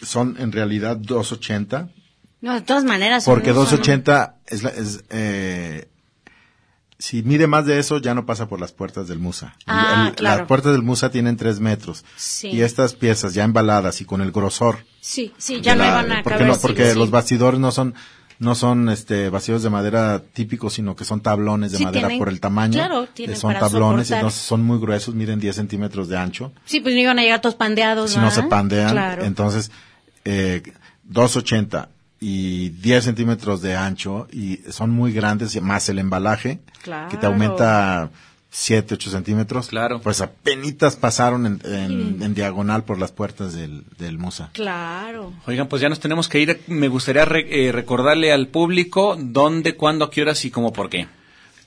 [0.03, 1.91] son en realidad 280.
[2.41, 3.25] No, de todas maneras.
[3.27, 5.89] Porque son- 280 es, la, es eh,
[7.03, 9.57] si mide más de eso ya no pasa por las puertas del Musa.
[9.67, 10.39] Ah, el- claro.
[10.39, 12.05] Las puertas del Musa tienen tres metros.
[12.17, 12.49] Sí.
[12.51, 14.85] Y estas piezas ya embaladas y con el grosor.
[15.01, 16.47] Sí, sí, ya no iban a porque caber.
[16.47, 16.99] no, sí, porque sí.
[16.99, 17.95] los bastidores no son
[18.39, 22.19] no son este bastidores de madera típicos, sino que son tablones de Sí, madera tienen-
[22.19, 22.75] por el tamaño.
[22.75, 24.19] claro, tienen son para tablones, soportar.
[24.21, 26.53] entonces son muy gruesos, miden 10 centímetros de ancho.
[26.65, 28.13] Sí, pues no iban a llegar todos pandeados.
[28.13, 28.49] si no se ¿verdad?
[28.51, 29.25] pandean, Claro.
[29.25, 29.71] entonces
[30.25, 30.63] eh,
[31.05, 31.89] 280
[32.25, 37.09] y 10 centímetros de ancho y son muy grandes, más el embalaje, Claro.
[37.11, 38.11] que te aumenta
[38.51, 39.67] 7, 8 centímetros.
[39.69, 40.01] Claro.
[40.01, 44.51] Pues apenas pasaron en, en- en diagonal por las puertas del, del Musa.
[44.53, 45.33] Claro.
[45.47, 46.61] Oigan, pues ya nos tenemos que ir.
[46.69, 50.91] Me gustaría re- eh, recordarle al público dónde, cuándo, a qué horas y cómo, por
[50.91, 51.09] qué.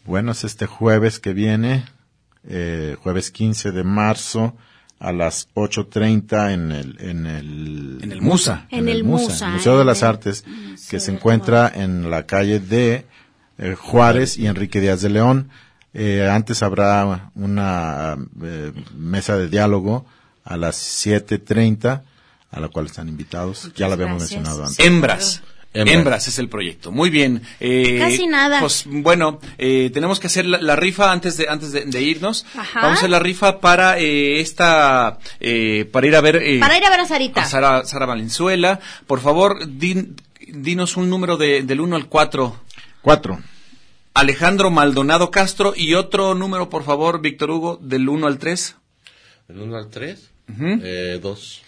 [0.05, 1.83] Bueno, es este jueves que viene,
[2.47, 4.55] eh, jueves 15 de marzo
[4.99, 8.67] a las 8.30 en el, en el, En el Musa.
[8.69, 12.59] En el Musa, Museo de las el Artes, Museo que se encuentra en la calle
[12.59, 13.05] de
[13.57, 15.49] eh, Juárez y Enrique Díaz de León.
[15.93, 20.05] Eh, antes habrá una eh, mesa de diálogo
[20.43, 22.01] a las 7.30,
[22.51, 23.71] a la cual están invitados.
[23.75, 24.39] ya la habíamos gracias.
[24.39, 24.85] mencionado antes.
[24.85, 25.43] Hembras.
[25.75, 25.95] Hembras.
[25.97, 26.27] Hembras.
[26.27, 26.91] es el proyecto.
[26.91, 27.41] Muy bien.
[27.59, 28.59] Eh, Casi nada.
[28.59, 32.45] Pues bueno, eh, tenemos que hacer la, la rifa antes de antes de, de irnos.
[32.55, 32.81] Ajá.
[32.81, 36.77] Vamos a hacer la rifa para eh, esta eh, para ir a ver eh, Para
[36.77, 37.41] ir a ver a Sarita.
[37.41, 38.79] a Sara, Sara Valenzuela.
[39.05, 40.15] Por favor, din-
[40.47, 42.59] dinos un número de, del 1 al 4.
[43.01, 43.39] Cuatro.
[44.13, 48.75] Alejandro Maldonado Castro y otro número, por favor, Víctor Hugo, del 1 al 3.
[49.49, 50.31] ¿Del 1 al 3?
[50.53, 50.65] Ujú.
[50.83, 51.61] eh, 2.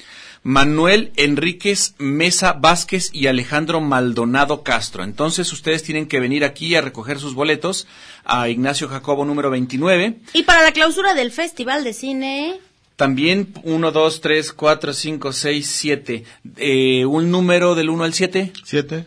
[0.48, 5.04] Manuel Enríquez Mesa Vázquez y Alejandro Maldonado Castro.
[5.04, 7.86] Entonces ustedes tienen que venir aquí a recoger sus boletos
[8.24, 10.20] a Ignacio Jacobo número 29.
[10.32, 12.60] Y para la clausura del Festival de Cine,
[12.96, 16.24] También 1, 2, 3, 4, 5, 6, 7.
[16.56, 18.54] Eh, un número del 1 al 7.
[18.64, 19.06] Siete.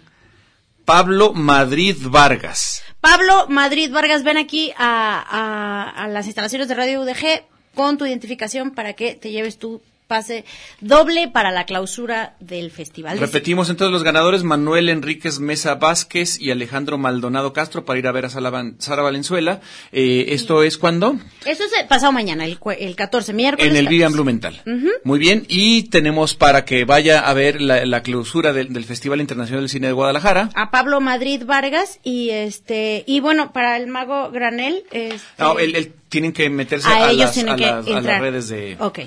[0.85, 2.83] Pablo Madrid Vargas.
[3.01, 8.05] Pablo Madrid Vargas, ven aquí a, a- a las instalaciones de Radio UDG con tu
[8.05, 9.81] identificación para que te lleves tu
[10.11, 10.45] pase
[10.81, 13.17] doble para la clausura del Festival.
[13.21, 18.13] Repetimos entonces los ganadores, Manuel Enríquez Mesa Vázquez y Alejandro Maldonado Castro para ir a
[18.13, 19.61] ver a Van- Sara Valenzuela.
[19.93, 21.17] Eh, ¿Esto es cuándo?
[21.47, 23.71] Eso es el pasado mañana, el, el 14, miércoles.
[23.71, 23.89] En el 14.
[23.91, 24.63] Vivian Blumenthal.
[25.05, 29.21] Muy bien, y tenemos para que vaya a ver la, la clausura del, del Festival
[29.21, 30.51] Internacional del Cine de Guadalajara.
[30.57, 35.77] A Pablo Madrid Vargas y este y bueno para el mago Granel este, No, él,
[35.77, 38.77] él- tienen que meterse a, las, a las- a las redes de...
[38.81, 38.99] Ok.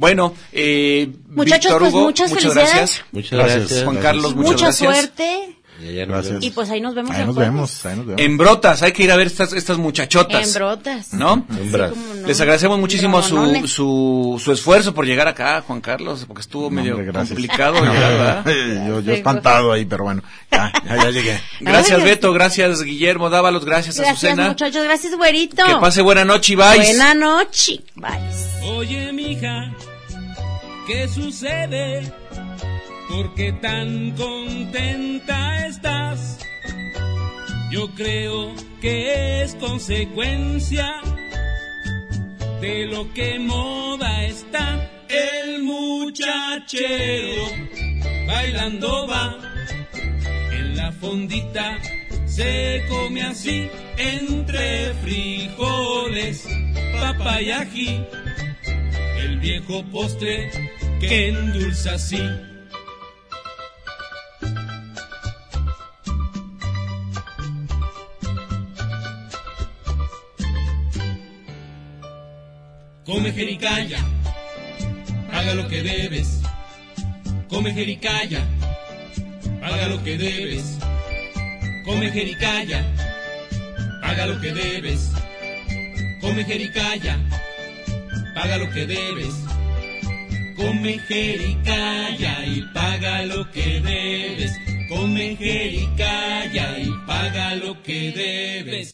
[0.00, 2.74] Bueno, eh, Muchachos, Víctor pues, Hugo, muchas muchas felicidades.
[2.74, 3.04] gracias.
[3.12, 3.68] Muchas gracias.
[3.84, 4.02] Juan Gracias.
[4.02, 4.94] Carlos, muchas Mucha gracias.
[4.96, 6.42] suerte Y nos Gracias.
[6.44, 8.20] y pues ahí nos vemos Ahí nos vemos, ahí nos vemos.
[8.22, 10.46] En brotas, hay que ir a ver estas, estas muchachotas.
[10.46, 11.12] En brotas.
[11.14, 11.46] ¿No?
[11.58, 11.90] Hembras.
[11.90, 12.26] cómo no.
[12.26, 16.70] Les agradecemos muchísimo su, su, su esfuerzo por llegar acá, Juan Carlos, porque estuvo No,
[16.70, 17.28] medio hombre, gracias.
[17.28, 17.74] complicado.
[17.80, 18.44] llegar, ¿verdad?
[18.88, 21.40] yo, yo espantado ahí, pero bueno, ya, ya, ya llegué.
[21.60, 24.48] Gracias Ay, Beto, gracias Guillermo Dávalos, gracias, Gracias Azucena.
[24.48, 25.64] muchachos, gracias güerito.
[25.64, 26.76] Que pase buena noche y bye.
[26.76, 27.80] Buena noche.
[27.96, 28.70] Bye.
[28.76, 29.72] Oye, mija,
[30.90, 32.12] ¿qué sucede?
[33.08, 36.38] ¿Por qué tan contenta estás?
[37.70, 41.00] Yo creo que es consecuencia
[42.60, 44.90] de lo que moda está.
[45.08, 47.44] El muchachero
[48.26, 49.36] bailando va
[50.52, 51.78] en la fondita.
[52.26, 56.48] Se come así entre frijoles,
[57.00, 58.06] papa y ají.
[59.22, 60.50] El viejo postre
[60.98, 62.22] que endulza así.
[73.04, 73.98] Come jericaya,
[75.30, 76.40] paga lo que debes.
[77.48, 78.42] Come jericaya,
[79.60, 80.78] paga lo que debes.
[81.84, 82.86] Come jericaya,
[84.00, 85.10] paga lo que debes.
[86.20, 87.18] Come jericaya,
[88.34, 89.34] paga lo que debes.
[90.56, 94.52] Come jericaya y paga lo que debes.
[94.88, 98.88] Come jericaya y paga lo que debes.